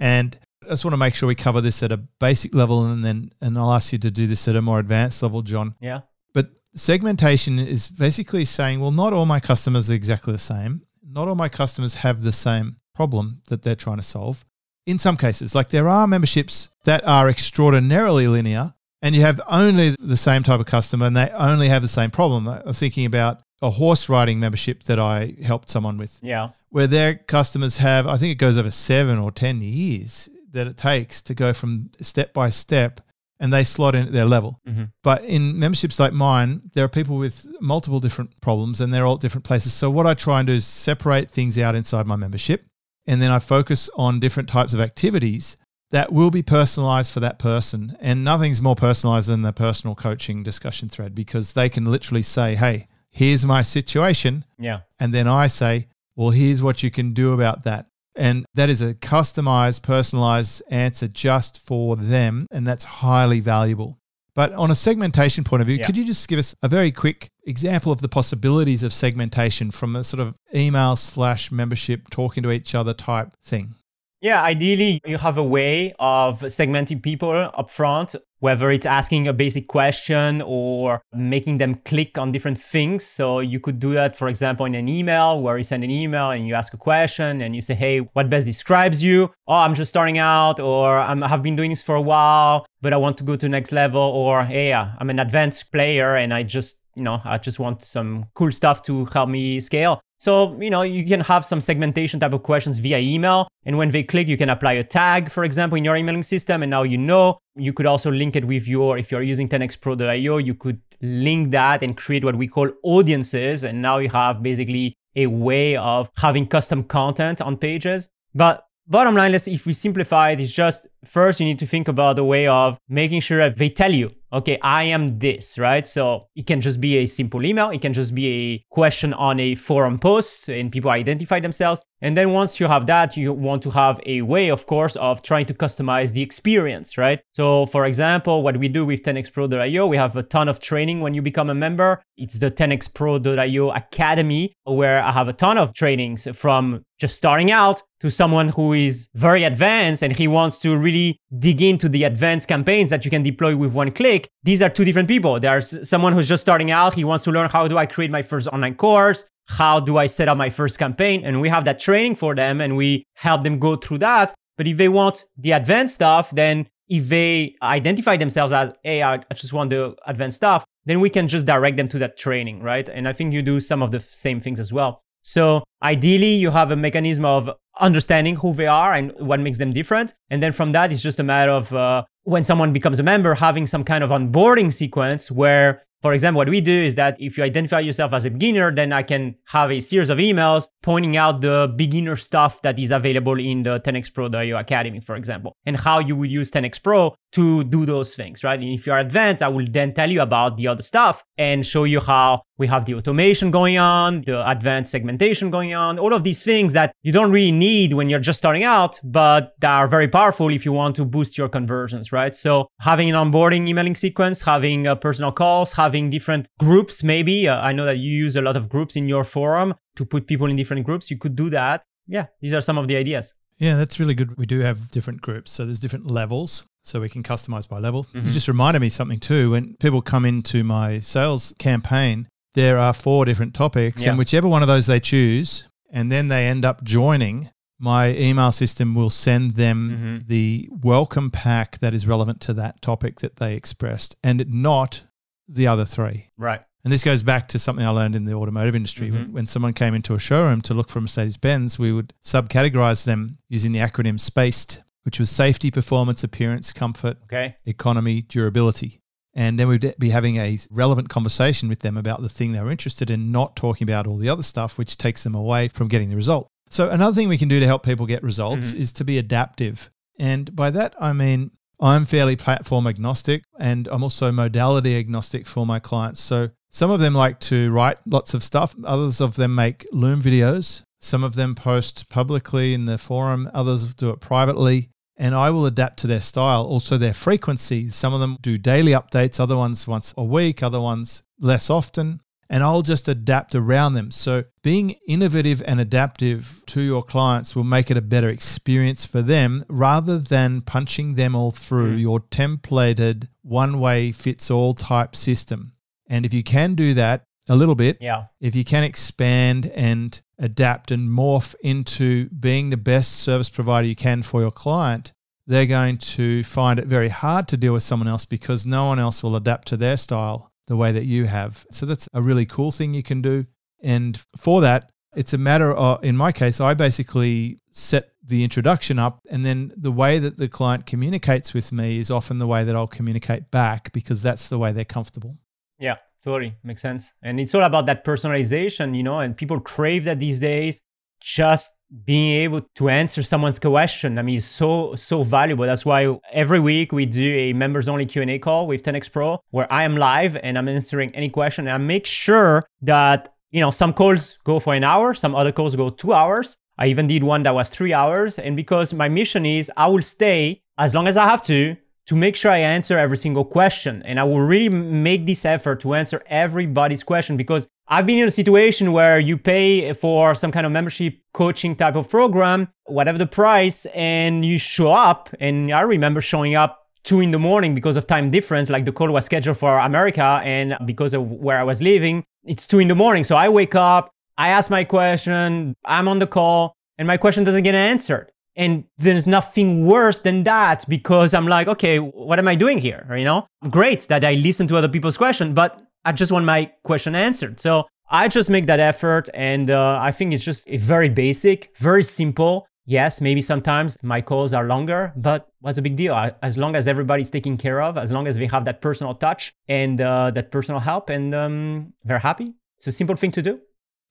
And 0.00 0.36
I 0.64 0.70
just 0.70 0.84
want 0.84 0.94
to 0.94 0.98
make 0.98 1.14
sure 1.14 1.26
we 1.26 1.34
cover 1.34 1.60
this 1.60 1.82
at 1.82 1.92
a 1.92 1.98
basic 1.98 2.54
level 2.54 2.84
and 2.86 3.04
then 3.04 3.30
and 3.40 3.56
I'll 3.58 3.72
ask 3.72 3.92
you 3.92 3.98
to 3.98 4.10
do 4.10 4.26
this 4.26 4.48
at 4.48 4.56
a 4.56 4.62
more 4.62 4.80
advanced 4.80 5.22
level, 5.22 5.42
John. 5.42 5.74
Yeah. 5.80 6.00
But 6.32 6.50
segmentation 6.74 7.58
is 7.58 7.88
basically 7.88 8.44
saying, 8.44 8.80
well, 8.80 8.90
not 8.90 9.12
all 9.12 9.26
my 9.26 9.40
customers 9.40 9.90
are 9.90 9.94
exactly 9.94 10.32
the 10.32 10.38
same. 10.38 10.82
Not 11.06 11.28
all 11.28 11.34
my 11.34 11.48
customers 11.48 11.96
have 11.96 12.22
the 12.22 12.32
same 12.32 12.76
problem 12.94 13.42
that 13.48 13.62
they're 13.62 13.76
trying 13.76 13.98
to 13.98 14.02
solve. 14.02 14.44
In 14.86 14.98
some 14.98 15.18
cases, 15.18 15.54
like 15.54 15.68
there 15.68 15.88
are 15.88 16.06
memberships 16.06 16.70
that 16.84 17.06
are 17.06 17.28
extraordinarily 17.28 18.26
linear 18.26 18.74
and 19.02 19.14
you 19.14 19.20
have 19.22 19.40
only 19.48 19.94
the 20.00 20.16
same 20.16 20.42
type 20.42 20.60
of 20.60 20.66
customer 20.66 21.06
and 21.06 21.16
they 21.16 21.28
only 21.30 21.68
have 21.68 21.82
the 21.82 21.88
same 21.88 22.10
problem. 22.10 22.48
I'm 22.48 22.72
thinking 22.72 23.06
about 23.06 23.40
a 23.62 23.70
horse 23.70 24.08
riding 24.08 24.38
membership 24.40 24.84
that 24.84 24.98
I 24.98 25.34
helped 25.42 25.68
someone 25.70 25.98
with 25.98 26.18
Yeah. 26.22 26.50
where 26.70 26.86
their 26.86 27.14
customers 27.14 27.78
have, 27.78 28.06
I 28.06 28.16
think 28.16 28.32
it 28.32 28.36
goes 28.38 28.56
over 28.56 28.70
seven 28.70 29.18
or 29.18 29.30
10 29.32 29.60
years 29.62 30.28
that 30.52 30.66
it 30.66 30.76
takes 30.76 31.22
to 31.22 31.34
go 31.34 31.52
from 31.52 31.90
step 32.00 32.32
by 32.32 32.50
step 32.50 33.00
and 33.40 33.52
they 33.52 33.62
slot 33.62 33.94
in 33.94 34.06
at 34.06 34.12
their 34.12 34.24
level. 34.24 34.58
Mhm. 34.68 34.90
But 35.04 35.22
in 35.24 35.58
memberships 35.58 35.98
like 36.00 36.12
mine, 36.12 36.70
there 36.74 36.84
are 36.84 36.88
people 36.88 37.18
with 37.18 37.46
multiple 37.60 38.00
different 38.00 38.40
problems 38.40 38.80
and 38.80 38.92
they're 38.92 39.06
all 39.06 39.14
at 39.14 39.20
different 39.20 39.44
places. 39.44 39.72
So 39.72 39.90
what 39.90 40.06
I 40.06 40.14
try 40.14 40.40
and 40.40 40.46
do 40.48 40.54
is 40.54 40.64
separate 40.64 41.30
things 41.30 41.56
out 41.58 41.74
inside 41.76 42.06
my 42.06 42.16
membership 42.16 42.64
and 43.06 43.22
then 43.22 43.30
I 43.30 43.38
focus 43.38 43.88
on 43.96 44.18
different 44.20 44.48
types 44.48 44.72
of 44.74 44.80
activities 44.80 45.56
that 45.90 46.12
will 46.12 46.30
be 46.30 46.42
personalized 46.42 47.12
for 47.12 47.20
that 47.20 47.38
person. 47.38 47.96
And 48.00 48.24
nothing's 48.24 48.60
more 48.60 48.74
personalized 48.76 49.28
than 49.28 49.42
the 49.42 49.52
personal 49.52 49.94
coaching 49.94 50.42
discussion 50.42 50.88
thread 50.88 51.14
because 51.14 51.54
they 51.54 51.68
can 51.68 51.86
literally 51.90 52.22
say, 52.22 52.54
hey, 52.54 52.88
here's 53.10 53.44
my 53.46 53.62
situation. 53.62 54.44
Yeah. 54.58 54.80
And 55.00 55.14
then 55.14 55.26
I 55.26 55.46
say, 55.46 55.88
well, 56.16 56.30
here's 56.30 56.62
what 56.62 56.82
you 56.82 56.90
can 56.90 57.14
do 57.14 57.32
about 57.32 57.64
that. 57.64 57.86
And 58.14 58.44
that 58.54 58.68
is 58.68 58.82
a 58.82 58.94
customized, 58.94 59.82
personalized 59.82 60.62
answer 60.70 61.08
just 61.08 61.64
for 61.64 61.96
them. 61.96 62.46
And 62.50 62.66
that's 62.66 62.84
highly 62.84 63.40
valuable. 63.40 63.98
But 64.34 64.52
on 64.52 64.70
a 64.70 64.74
segmentation 64.74 65.42
point 65.44 65.62
of 65.62 65.66
view, 65.66 65.78
Yeah. 65.78 65.86
could 65.86 65.96
you 65.96 66.04
just 66.04 66.28
give 66.28 66.38
us 66.38 66.54
a 66.62 66.68
very 66.68 66.92
quick 66.92 67.28
example 67.44 67.90
of 67.92 68.00
the 68.00 68.08
possibilities 68.08 68.82
of 68.82 68.92
segmentation 68.92 69.70
from 69.70 69.96
a 69.96 70.04
sort 70.04 70.20
of 70.20 70.36
email 70.54 70.96
slash 70.96 71.50
membership 71.50 72.08
talking 72.10 72.42
to 72.42 72.50
each 72.50 72.74
other 72.74 72.92
type 72.94 73.30
thing? 73.44 73.74
Yeah, 74.20 74.42
ideally, 74.42 75.00
you 75.06 75.16
have 75.16 75.38
a 75.38 75.44
way 75.44 75.94
of 76.00 76.40
segmenting 76.40 77.00
people 77.00 77.30
up 77.30 77.70
front, 77.70 78.16
whether 78.40 78.68
it's 78.72 78.84
asking 78.84 79.28
a 79.28 79.32
basic 79.32 79.68
question 79.68 80.42
or 80.44 81.02
making 81.12 81.58
them 81.58 81.76
click 81.84 82.18
on 82.18 82.32
different 82.32 82.58
things. 82.58 83.04
So 83.04 83.38
you 83.38 83.60
could 83.60 83.78
do 83.78 83.94
that, 83.94 84.16
for 84.16 84.28
example, 84.28 84.66
in 84.66 84.74
an 84.74 84.88
email 84.88 85.40
where 85.40 85.56
you 85.56 85.62
send 85.62 85.84
an 85.84 85.90
email 85.92 86.30
and 86.32 86.48
you 86.48 86.54
ask 86.54 86.74
a 86.74 86.76
question 86.76 87.42
and 87.42 87.54
you 87.54 87.60
say, 87.60 87.74
Hey, 87.74 87.98
what 88.00 88.28
best 88.28 88.44
describes 88.44 89.04
you? 89.04 89.30
Oh, 89.46 89.54
I'm 89.54 89.74
just 89.74 89.90
starting 89.90 90.18
out, 90.18 90.58
or 90.58 90.98
I 90.98 91.14
have 91.28 91.44
been 91.44 91.54
doing 91.54 91.70
this 91.70 91.84
for 91.84 91.94
a 91.94 92.02
while, 92.02 92.66
but 92.82 92.92
I 92.92 92.96
want 92.96 93.18
to 93.18 93.24
go 93.24 93.36
to 93.36 93.48
next 93.48 93.70
level, 93.70 94.00
or 94.00 94.44
Hey, 94.44 94.72
uh, 94.72 94.86
I'm 94.98 95.10
an 95.10 95.20
advanced 95.20 95.70
player 95.70 96.16
and 96.16 96.34
I 96.34 96.42
just 96.42 96.78
you 96.96 97.04
know, 97.04 97.20
I 97.24 97.38
just 97.38 97.60
want 97.60 97.84
some 97.84 98.26
cool 98.34 98.50
stuff 98.50 98.82
to 98.82 99.04
help 99.04 99.28
me 99.28 99.60
scale. 99.60 100.00
So, 100.18 100.60
you 100.60 100.68
know, 100.68 100.82
you 100.82 101.06
can 101.06 101.20
have 101.20 101.46
some 101.46 101.60
segmentation 101.60 102.18
type 102.18 102.32
of 102.32 102.42
questions 102.42 102.80
via 102.80 102.98
email. 102.98 103.48
And 103.64 103.78
when 103.78 103.90
they 103.90 104.02
click, 104.02 104.26
you 104.26 104.36
can 104.36 104.50
apply 104.50 104.72
a 104.72 104.84
tag, 104.84 105.30
for 105.30 105.44
example, 105.44 105.78
in 105.78 105.84
your 105.84 105.96
emailing 105.96 106.24
system. 106.24 106.62
And 106.62 106.70
now 106.70 106.82
you 106.82 106.98
know, 106.98 107.38
you 107.54 107.72
could 107.72 107.86
also 107.86 108.10
link 108.10 108.34
it 108.34 108.44
with 108.44 108.66
your, 108.66 108.98
if 108.98 109.12
you're 109.12 109.22
using 109.22 109.48
10xpro.io, 109.48 110.38
you 110.38 110.54
could 110.54 110.80
link 111.00 111.52
that 111.52 111.84
and 111.84 111.96
create 111.96 112.24
what 112.24 112.34
we 112.34 112.48
call 112.48 112.68
audiences. 112.82 113.62
And 113.62 113.80
now 113.80 113.98
you 113.98 114.08
have 114.08 114.42
basically 114.42 114.94
a 115.14 115.26
way 115.26 115.76
of 115.76 116.10
having 116.16 116.48
custom 116.48 116.82
content 116.82 117.40
on 117.40 117.56
pages. 117.56 118.08
But 118.34 118.64
bottom 118.88 119.14
line, 119.14 119.32
let's 119.32 119.46
if 119.46 119.66
we 119.66 119.72
simplify 119.72 120.30
it, 120.30 120.40
it's 120.40 120.52
just 120.52 120.88
first 121.04 121.40
you 121.40 121.46
need 121.46 121.58
to 121.58 121.66
think 121.66 121.88
about 121.88 122.18
a 122.18 122.24
way 122.24 122.46
of 122.46 122.78
making 122.88 123.20
sure 123.20 123.38
that 123.38 123.58
they 123.58 123.68
tell 123.68 123.92
you, 123.92 124.10
okay, 124.32 124.58
I 124.62 124.84
am 124.84 125.18
this, 125.18 125.58
right? 125.58 125.86
So 125.86 126.26
it 126.36 126.46
can 126.46 126.60
just 126.60 126.80
be 126.80 126.98
a 126.98 127.06
simple 127.06 127.44
email, 127.44 127.70
it 127.70 127.80
can 127.80 127.92
just 127.92 128.14
be 128.14 128.28
a 128.28 128.64
question 128.74 129.14
on 129.14 129.40
a 129.40 129.54
forum 129.54 129.98
post 129.98 130.48
and 130.48 130.70
people 130.70 130.90
identify 130.90 131.40
themselves. 131.40 131.82
And 132.00 132.16
then 132.16 132.30
once 132.30 132.60
you 132.60 132.68
have 132.68 132.86
that, 132.86 133.16
you 133.16 133.32
want 133.32 133.62
to 133.64 133.70
have 133.70 134.00
a 134.06 134.22
way, 134.22 134.50
of 134.50 134.66
course, 134.66 134.94
of 134.96 135.22
trying 135.22 135.46
to 135.46 135.54
customize 135.54 136.12
the 136.12 136.22
experience, 136.22 136.96
right? 136.96 137.20
So 137.32 137.66
for 137.66 137.86
example, 137.86 138.42
what 138.42 138.56
we 138.58 138.68
do 138.68 138.84
with 138.84 139.02
10xpro.io, 139.02 139.86
we 139.86 139.96
have 139.96 140.16
a 140.16 140.22
ton 140.22 140.48
of 140.48 140.60
training 140.60 141.00
when 141.00 141.14
you 141.14 141.22
become 141.22 141.50
a 141.50 141.54
member. 141.54 142.02
It's 142.16 142.38
the 142.38 142.50
10xpro.io 142.50 143.70
Academy, 143.70 144.52
where 144.64 145.02
I 145.02 145.10
have 145.10 145.28
a 145.28 145.32
ton 145.32 145.58
of 145.58 145.72
trainings 145.72 146.28
from 146.34 146.84
just 146.98 147.16
starting 147.16 147.50
out 147.50 147.82
to 148.00 148.10
someone 148.10 148.48
who 148.50 148.72
is 148.72 149.08
very 149.14 149.44
advanced 149.44 150.02
and 150.02 150.16
he 150.16 150.28
wants 150.28 150.58
to 150.58 150.76
really 150.88 151.20
dig 151.38 151.60
into 151.62 151.88
the 151.88 152.04
advanced 152.04 152.48
campaigns 152.48 152.90
that 152.90 153.04
you 153.04 153.10
can 153.10 153.22
deploy 153.22 153.56
with 153.56 153.72
one 153.72 153.90
click. 153.90 154.28
These 154.42 154.62
are 154.62 154.70
two 154.70 154.84
different 154.84 155.08
people. 155.08 155.38
There's 155.40 155.88
someone 155.88 156.12
who's 156.12 156.28
just 156.28 156.40
starting 156.40 156.70
out. 156.70 156.94
He 156.94 157.04
wants 157.04 157.24
to 157.24 157.30
learn 157.30 157.48
how 157.50 157.68
do 157.68 157.76
I 157.78 157.86
create 157.86 158.10
my 158.10 158.22
first 158.22 158.48
online 158.48 158.74
course? 158.74 159.24
How 159.46 159.80
do 159.80 159.96
I 159.96 160.06
set 160.06 160.28
up 160.28 160.36
my 160.36 160.50
first 160.50 160.78
campaign? 160.78 161.24
And 161.24 161.40
we 161.40 161.48
have 161.48 161.64
that 161.64 161.80
training 161.80 162.16
for 162.16 162.34
them 162.34 162.60
and 162.60 162.76
we 162.76 163.04
help 163.14 163.44
them 163.44 163.58
go 163.58 163.76
through 163.76 163.98
that. 163.98 164.34
But 164.56 164.66
if 164.66 164.76
they 164.76 164.88
want 164.88 165.24
the 165.36 165.52
advanced 165.52 165.94
stuff, 165.94 166.30
then 166.32 166.66
if 166.88 167.08
they 167.08 167.54
identify 167.62 168.16
themselves 168.16 168.52
as, 168.52 168.70
hey, 168.82 169.02
I 169.02 169.20
just 169.34 169.52
want 169.52 169.70
the 169.70 169.94
advanced 170.06 170.36
stuff, 170.36 170.64
then 170.86 171.00
we 171.00 171.10
can 171.10 171.28
just 171.28 171.46
direct 171.46 171.76
them 171.76 171.88
to 171.88 171.98
that 171.98 172.16
training, 172.16 172.62
right? 172.62 172.88
And 172.88 173.06
I 173.06 173.12
think 173.12 173.32
you 173.32 173.42
do 173.42 173.60
some 173.60 173.82
of 173.82 173.90
the 173.90 174.00
same 174.00 174.40
things 174.40 174.58
as 174.58 174.72
well. 174.72 175.00
So 175.22 175.62
ideally, 175.82 176.34
you 176.34 176.50
have 176.50 176.70
a 176.70 176.76
mechanism 176.76 177.24
of 177.24 177.50
understanding 177.80 178.36
who 178.36 178.52
they 178.52 178.66
are 178.66 178.92
and 178.92 179.12
what 179.18 179.40
makes 179.40 179.58
them 179.58 179.72
different. 179.72 180.14
And 180.30 180.42
then 180.42 180.52
from 180.52 180.72
that, 180.72 180.92
it's 180.92 181.02
just 181.02 181.20
a 181.20 181.22
matter 181.22 181.52
of 181.52 181.72
uh, 181.72 182.04
when 182.24 182.44
someone 182.44 182.72
becomes 182.72 182.98
a 182.98 183.02
member, 183.02 183.34
having 183.34 183.66
some 183.66 183.84
kind 183.84 184.02
of 184.02 184.10
onboarding 184.10 184.72
sequence 184.72 185.30
where 185.30 185.82
for 186.00 186.12
example, 186.12 186.38
what 186.38 186.48
we 186.48 186.60
do 186.60 186.80
is 186.80 186.94
that 186.94 187.16
if 187.18 187.36
you 187.36 187.42
identify 187.42 187.80
yourself 187.80 188.12
as 188.12 188.24
a 188.24 188.30
beginner, 188.30 188.72
then 188.72 188.92
I 188.92 189.02
can 189.02 189.34
have 189.46 189.72
a 189.72 189.80
series 189.80 190.10
of 190.10 190.18
emails 190.18 190.68
pointing 190.82 191.16
out 191.16 191.40
the 191.40 191.72
beginner 191.74 192.16
stuff 192.16 192.62
that 192.62 192.78
is 192.78 192.92
available 192.92 193.38
in 193.40 193.64
the 193.64 193.80
10x 193.80 194.14
Pro.io 194.14 194.56
Academy, 194.56 195.00
for 195.00 195.16
example, 195.16 195.56
and 195.66 195.76
how 195.76 195.98
you 195.98 196.14
would 196.14 196.30
use 196.30 196.52
10x 196.52 196.82
Pro 196.82 197.16
to 197.32 197.64
do 197.64 197.84
those 197.84 198.14
things, 198.14 198.42
right? 198.42 198.58
And 198.58 198.68
if 198.70 198.86
you're 198.86 198.98
advanced, 198.98 199.42
I 199.42 199.48
will 199.48 199.66
then 199.70 199.94
tell 199.94 200.10
you 200.10 200.22
about 200.22 200.56
the 200.56 200.66
other 200.68 200.82
stuff 200.82 201.24
and 201.36 201.66
show 201.66 201.84
you 201.84 202.00
how 202.00 202.42
we 202.56 202.66
have 202.66 202.84
the 202.86 202.94
automation 202.94 203.50
going 203.50 203.78
on, 203.78 204.22
the 204.22 204.48
advanced 204.48 204.90
segmentation 204.90 205.50
going 205.50 205.74
on, 205.74 205.98
all 205.98 206.12
of 206.12 206.24
these 206.24 206.42
things 206.42 206.72
that 206.72 206.94
you 207.02 207.12
don't 207.12 207.30
really 207.30 207.52
need 207.52 207.92
when 207.92 208.08
you're 208.08 208.18
just 208.18 208.38
starting 208.38 208.64
out, 208.64 208.98
but 209.04 209.54
that 209.60 209.70
are 209.70 209.88
very 209.88 210.08
powerful 210.08 210.48
if 210.48 210.64
you 210.64 210.72
want 210.72 210.96
to 210.96 211.04
boost 211.04 211.36
your 211.38 211.48
conversions, 211.48 212.12
right? 212.12 212.34
So 212.34 212.68
having 212.80 213.08
an 213.10 213.14
onboarding 213.14 213.68
emailing 213.68 213.94
sequence, 213.94 214.40
having 214.40 214.86
uh, 214.86 214.94
personal 214.94 215.32
calls, 215.32 215.72
having 215.72 216.10
different 216.10 216.48
groups, 216.58 217.02
maybe. 217.02 217.48
Uh, 217.48 217.60
I 217.60 217.72
know 217.72 217.84
that 217.84 217.98
you 217.98 218.10
use 218.10 218.36
a 218.36 218.42
lot 218.42 218.56
of 218.56 218.68
groups 218.68 218.96
in 218.96 219.08
your 219.08 219.24
forum 219.24 219.74
to 219.96 220.04
put 220.04 220.26
people 220.26 220.48
in 220.48 220.56
different 220.56 220.84
groups. 220.86 221.10
You 221.10 221.18
could 221.18 221.36
do 221.36 221.50
that. 221.50 221.84
Yeah, 222.06 222.26
these 222.40 222.54
are 222.54 222.60
some 222.62 222.78
of 222.78 222.88
the 222.88 222.96
ideas. 222.96 223.34
Yeah, 223.58 223.76
that's 223.76 223.98
really 223.98 224.14
good. 224.14 224.36
We 224.38 224.46
do 224.46 224.60
have 224.60 224.90
different 224.90 225.20
groups. 225.20 225.50
So 225.50 225.66
there's 225.66 225.80
different 225.80 226.10
levels. 226.10 226.64
So 226.88 227.00
we 227.00 227.08
can 227.10 227.22
customize 227.22 227.68
by 227.68 227.78
level. 227.80 228.04
Mm-hmm. 228.04 228.26
You 228.26 228.32
just 228.32 228.48
reminded 228.48 228.80
me 228.80 228.88
something 228.88 229.20
too. 229.20 229.50
When 229.50 229.74
people 229.76 230.00
come 230.00 230.24
into 230.24 230.64
my 230.64 231.00
sales 231.00 231.52
campaign, 231.58 232.28
there 232.54 232.78
are 232.78 232.94
four 232.94 233.26
different 233.26 233.52
topics, 233.54 234.02
Yeah. 234.02 234.10
and 234.10 234.18
whichever 234.18 234.48
one 234.48 234.62
of 234.62 234.68
those 234.68 234.86
they 234.86 234.98
choose, 234.98 235.68
and 235.92 236.10
then 236.10 236.28
they 236.28 236.46
end 236.48 236.64
up 236.64 236.82
joining, 236.82 237.50
my 237.78 238.14
email 238.16 238.52
system 238.52 238.94
will 238.94 239.10
send 239.10 239.52
them 239.56 239.96
Mhm. 240.00 240.26
the 240.28 240.68
welcome 240.82 241.30
pack 241.30 241.78
that 241.80 241.92
is 241.92 242.06
relevant 242.06 242.40
to 242.40 242.54
that 242.54 242.80
topic 242.80 243.20
that 243.20 243.36
they 243.36 243.54
expressed, 243.54 244.16
and 244.24 244.44
not 244.48 245.02
the 245.46 245.66
other 245.66 245.84
three. 245.84 246.28
Right. 246.38 246.62
And 246.84 246.92
this 246.92 247.04
goes 247.04 247.22
back 247.22 247.48
to 247.48 247.58
something 247.58 247.84
I 247.84 247.90
learned 247.90 248.16
in 248.16 248.24
the 248.24 248.32
automotive 248.34 248.74
industry. 248.74 249.10
When, 249.10 249.26
Mhm. 249.26 249.32
when 249.32 249.46
someone 249.46 249.74
came 249.74 249.94
into 249.94 250.14
a 250.14 250.18
showroom 250.18 250.62
to 250.62 250.74
look 250.74 250.88
for 250.88 251.00
Mercedes 251.02 251.36
Benz, 251.36 251.78
we 251.78 251.92
would 251.92 252.14
subcategorize 252.24 253.04
them 253.04 253.38
using 253.48 253.72
the 253.72 253.80
acronym 253.80 254.18
SPACED, 254.18 254.82
which 255.08 255.18
was 255.18 255.30
safety, 255.30 255.70
performance, 255.70 256.22
appearance, 256.22 256.70
comfort, 256.70 257.16
Okay. 257.24 257.56
economy, 257.64 258.20
durability. 258.20 259.00
And 259.34 259.58
then 259.58 259.66
we'd 259.66 259.94
be 259.98 260.10
having 260.10 260.36
a 260.36 260.58
relevant 260.70 261.08
conversation 261.08 261.70
with 261.70 261.78
them 261.78 261.96
about 261.96 262.20
the 262.20 262.28
thing 262.28 262.52
they 262.52 262.60
were 262.60 262.70
interested 262.70 263.08
in, 263.08 263.32
not 263.32 263.56
talking 263.56 263.88
about 263.88 264.06
all 264.06 264.18
the 264.18 264.28
other 264.28 264.42
stuff, 264.42 264.76
which 264.76 264.98
takes 264.98 265.22
them 265.24 265.34
away 265.34 265.68
from 265.68 265.88
getting 265.88 266.10
the 266.10 266.16
result. 266.16 266.46
So, 266.68 266.90
another 266.90 267.14
thing 267.14 267.26
we 267.30 267.38
can 267.38 267.48
do 267.48 267.58
to 267.58 267.64
help 267.64 267.86
people 267.86 268.04
get 268.04 268.22
results 268.22 268.74
Mhm. 268.74 268.80
is 268.80 268.92
to 268.92 269.04
be 269.04 269.16
adaptive. 269.16 269.88
And 270.18 270.54
by 270.54 270.68
that, 270.72 270.92
I 271.00 271.14
mean, 271.14 271.52
I'm 271.80 272.04
fairly 272.04 272.36
platform 272.36 272.86
agnostic 272.86 273.44
and 273.58 273.88
I'm 273.90 274.02
also 274.02 274.30
modality 274.30 274.94
agnostic 274.98 275.46
for 275.46 275.64
my 275.64 275.78
clients. 275.78 276.20
So, 276.20 276.50
some 276.70 276.90
of 276.90 277.00
them 277.00 277.14
like 277.14 277.40
to 277.52 277.70
write 277.70 277.96
lots 278.06 278.34
of 278.34 278.44
stuff, 278.44 278.74
others 278.84 279.22
of 279.22 279.36
them 279.36 279.54
make 279.54 279.86
Loom 279.90 280.20
videos, 280.22 280.82
some 281.00 281.22
of 281.22 281.36
them 281.36 281.54
post 281.54 282.08
publicly 282.08 282.74
in 282.74 282.86
the 282.86 282.98
forum, 282.98 283.48
others 283.54 283.94
do 283.94 284.10
it 284.10 284.18
privately 284.20 284.90
and 285.18 285.34
I 285.34 285.50
will 285.50 285.66
adapt 285.66 285.98
to 286.00 286.06
their 286.06 286.20
style, 286.20 286.64
also 286.64 286.96
their 286.96 287.12
frequency. 287.12 287.90
Some 287.90 288.14
of 288.14 288.20
them 288.20 288.38
do 288.40 288.56
daily 288.56 288.92
updates, 288.92 289.40
other 289.40 289.56
ones 289.56 289.86
once 289.88 290.14
a 290.16 290.24
week, 290.24 290.62
other 290.62 290.80
ones 290.80 291.24
less 291.40 291.68
often, 291.68 292.20
and 292.48 292.62
I'll 292.62 292.82
just 292.82 293.08
adapt 293.08 293.54
around 293.54 293.94
them. 293.94 294.10
So, 294.10 294.44
being 294.62 294.94
innovative 295.06 295.62
and 295.66 295.80
adaptive 295.80 296.62
to 296.66 296.80
your 296.80 297.02
clients 297.02 297.54
will 297.54 297.64
make 297.64 297.90
it 297.90 297.96
a 297.96 298.02
better 298.02 298.28
experience 298.30 299.04
for 299.04 299.20
them 299.20 299.64
rather 299.68 300.18
than 300.18 300.62
punching 300.62 301.14
them 301.14 301.34
all 301.34 301.50
through 301.50 301.96
Mm. 301.96 302.00
your 302.00 302.20
templated 302.20 303.28
one 303.42 303.80
way 303.80 304.12
fits 304.12 304.50
all 304.50 304.72
type 304.72 305.14
system. 305.16 305.72
And 306.08 306.24
if 306.24 306.32
you 306.32 306.42
can 306.42 306.74
do 306.74 306.94
that 306.94 307.24
a 307.48 307.56
little 307.56 307.74
bit, 307.74 307.98
Yeah. 308.00 308.24
if 308.40 308.54
you 308.54 308.64
can 308.64 308.84
expand 308.84 309.66
and 309.74 310.20
adapt 310.38 310.90
and 310.90 311.08
morph 311.08 311.54
into 311.60 312.28
being 312.30 312.70
the 312.70 312.76
best 312.76 313.16
service 313.16 313.48
provider 313.48 313.88
you 313.88 313.96
can 313.96 314.22
for 314.22 314.40
your 314.40 314.50
client, 314.50 315.12
they're 315.46 315.66
going 315.66 315.96
to 315.98 316.44
find 316.44 316.78
it 316.78 316.86
very 316.86 317.08
hard 317.08 317.48
to 317.48 317.56
deal 317.56 317.72
with 317.72 317.82
someone 317.82 318.08
else 318.08 318.24
because 318.24 318.66
no 318.66 318.86
one 318.86 318.98
else 318.98 319.22
will 319.22 319.34
adapt 319.34 319.68
to 319.68 319.76
their 319.76 319.96
style 319.96 320.52
the 320.66 320.76
way 320.76 320.92
that 320.92 321.06
you 321.06 321.24
have. 321.24 321.64
So 321.72 321.86
that's 321.86 322.08
a 322.12 322.20
really 322.20 322.44
cool 322.44 322.70
thing 322.70 322.92
you 322.92 323.02
can 323.02 323.22
do. 323.22 323.46
And 323.82 324.20
for 324.36 324.60
that, 324.60 324.90
it's 325.16 325.32
a 325.32 325.38
matter 325.38 325.72
of, 325.72 326.04
in 326.04 326.16
my 326.16 326.32
case, 326.32 326.60
I 326.60 326.74
basically 326.74 327.60
set 327.70 328.10
the 328.22 328.44
introduction 328.44 328.98
up, 328.98 329.20
and 329.30 329.46
then 329.46 329.72
the 329.74 329.90
way 329.90 330.18
that 330.18 330.36
the 330.36 330.48
client 330.48 330.84
communicates 330.84 331.54
with 331.54 331.72
me 331.72 331.98
is 331.98 332.10
often 332.10 332.36
the 332.38 332.46
way 332.46 332.62
that 332.64 332.76
I'll 332.76 332.86
communicate 332.86 333.50
back 333.50 333.90
because 333.92 334.20
that's 334.22 334.48
the 334.50 334.58
way 334.58 334.72
they're 334.72 334.84
comfortable. 334.84 335.34
Yeah, 335.78 335.96
totally 336.24 336.56
makes 336.62 336.82
sense. 336.82 337.12
And 337.22 337.40
it's 337.40 337.54
all 337.54 337.62
about 337.62 337.86
that 337.86 338.04
personalization, 338.04 338.96
you 338.96 339.02
know, 339.02 339.20
and 339.20 339.36
people 339.36 339.60
crave 339.60 340.04
that 340.04 340.18
these 340.20 340.38
days. 340.38 340.80
just 341.20 341.72
being 342.04 342.42
able 342.42 342.60
to 342.74 342.90
answer 342.90 343.22
someone's 343.22 343.58
question 343.58 344.18
i 344.18 344.22
mean 344.22 344.40
so 344.40 344.94
so 344.94 345.22
valuable 345.22 345.64
that's 345.64 345.86
why 345.86 346.06
every 346.32 346.60
week 346.60 346.92
we 346.92 347.06
do 347.06 347.34
a 347.34 347.52
members 347.54 347.88
only 347.88 348.04
q&a 348.04 348.38
call 348.38 348.66
with 348.66 348.82
10x 348.82 349.10
pro 349.10 349.38
where 349.50 349.70
i 349.72 349.82
am 349.84 349.96
live 349.96 350.36
and 350.36 350.58
i'm 350.58 350.68
answering 350.68 351.14
any 351.14 351.30
question 351.30 351.66
and 351.66 351.74
i 351.74 351.78
make 351.78 352.04
sure 352.04 352.62
that 352.82 353.32
you 353.50 353.60
know 353.60 353.70
some 353.70 353.92
calls 353.94 354.38
go 354.44 354.60
for 354.60 354.74
an 354.74 354.84
hour 354.84 355.14
some 355.14 355.34
other 355.34 355.50
calls 355.50 355.74
go 355.76 355.88
two 355.88 356.12
hours 356.12 356.56
i 356.76 356.86
even 356.86 357.06
did 357.06 357.22
one 357.24 357.42
that 357.42 357.54
was 357.54 357.70
three 357.70 357.94
hours 357.94 358.38
and 358.38 358.54
because 358.54 358.92
my 358.92 359.08
mission 359.08 359.46
is 359.46 359.70
i 359.76 359.86
will 359.86 360.02
stay 360.02 360.60
as 360.76 360.94
long 360.94 361.08
as 361.08 361.16
i 361.16 361.26
have 361.26 361.42
to 361.42 361.74
to 362.08 362.16
make 362.16 362.34
sure 362.34 362.50
I 362.50 362.58
answer 362.58 362.98
every 362.98 363.18
single 363.18 363.44
question. 363.44 364.02
And 364.06 364.18
I 364.18 364.24
will 364.24 364.40
really 364.40 364.70
make 364.70 365.26
this 365.26 365.44
effort 365.44 365.80
to 365.80 365.94
answer 365.94 366.22
everybody's 366.26 367.04
question 367.04 367.36
because 367.36 367.68
I've 367.86 368.06
been 368.06 368.18
in 368.18 368.26
a 368.26 368.30
situation 368.30 368.92
where 368.92 369.18
you 369.18 369.36
pay 369.36 369.92
for 369.92 370.34
some 370.34 370.50
kind 370.50 370.64
of 370.64 370.72
membership 370.72 371.18
coaching 371.34 371.76
type 371.76 371.96
of 371.96 372.08
program, 372.08 372.68
whatever 372.86 373.18
the 373.18 373.26
price, 373.26 373.86
and 373.94 374.44
you 374.44 374.58
show 374.58 374.90
up. 374.90 375.28
And 375.38 375.70
I 375.70 375.82
remember 375.82 376.22
showing 376.22 376.54
up 376.54 376.86
two 377.04 377.20
in 377.20 377.30
the 377.30 377.38
morning 377.38 377.74
because 377.74 377.96
of 377.96 378.06
time 378.06 378.30
difference, 378.30 378.70
like 378.70 378.86
the 378.86 378.92
call 378.92 379.10
was 379.10 379.26
scheduled 379.26 379.58
for 379.58 379.78
America 379.78 380.40
and 380.42 380.78
because 380.86 381.12
of 381.12 381.30
where 381.30 381.58
I 381.58 381.62
was 381.62 381.82
living, 381.82 382.24
it's 382.44 382.66
two 382.66 382.78
in 382.78 382.88
the 382.88 382.94
morning. 382.94 383.24
So 383.24 383.36
I 383.36 383.50
wake 383.50 383.74
up, 383.74 384.10
I 384.38 384.48
ask 384.48 384.70
my 384.70 384.84
question, 384.84 385.74
I'm 385.84 386.08
on 386.08 386.20
the 386.20 386.26
call, 386.26 386.74
and 386.96 387.06
my 387.06 387.18
question 387.18 387.44
doesn't 387.44 387.64
get 387.64 387.74
answered. 387.74 388.32
And 388.58 388.84
there's 388.98 389.24
nothing 389.24 389.86
worse 389.86 390.18
than 390.18 390.42
that 390.42 390.84
because 390.88 391.32
I'm 391.32 391.46
like, 391.46 391.68
okay, 391.68 391.98
what 391.98 392.40
am 392.40 392.48
I 392.48 392.56
doing 392.56 392.76
here? 392.76 393.06
You 393.16 393.24
know, 393.24 393.46
great 393.70 394.08
that 394.08 394.24
I 394.24 394.32
listen 394.34 394.66
to 394.68 394.76
other 394.76 394.88
people's 394.88 395.16
question, 395.16 395.54
but 395.54 395.80
I 396.04 396.10
just 396.10 396.32
want 396.32 396.44
my 396.44 396.72
question 396.82 397.14
answered. 397.14 397.60
So 397.60 397.86
I 398.10 398.26
just 398.26 398.50
make 398.50 398.66
that 398.66 398.80
effort. 398.80 399.28
And 399.32 399.70
uh, 399.70 400.00
I 400.02 400.10
think 400.10 400.34
it's 400.34 400.44
just 400.44 400.68
very 400.68 401.08
basic, 401.08 401.70
very 401.76 402.02
simple. 402.02 402.66
Yes, 402.84 403.20
maybe 403.20 403.42
sometimes 403.42 403.96
my 404.02 404.20
calls 404.20 404.52
are 404.52 404.64
longer, 404.64 405.12
but 405.14 405.48
what's 405.60 405.76
the 405.76 405.82
big 405.82 405.94
deal? 405.94 406.14
As 406.42 406.58
long 406.58 406.74
as 406.74 406.88
everybody's 406.88 407.30
taken 407.30 407.56
care 407.58 407.80
of, 407.80 407.96
as 407.96 408.10
long 408.10 408.26
as 408.26 408.36
they 408.36 408.46
have 408.46 408.64
that 408.64 408.80
personal 408.80 409.14
touch 409.14 409.52
and 409.68 410.00
uh, 410.00 410.30
that 410.32 410.50
personal 410.50 410.80
help, 410.80 411.10
and 411.10 411.34
um, 411.34 411.92
they're 412.02 412.18
happy. 412.18 412.54
It's 412.78 412.86
a 412.86 412.92
simple 412.92 413.14
thing 413.14 413.30
to 413.32 413.42
do. 413.42 413.60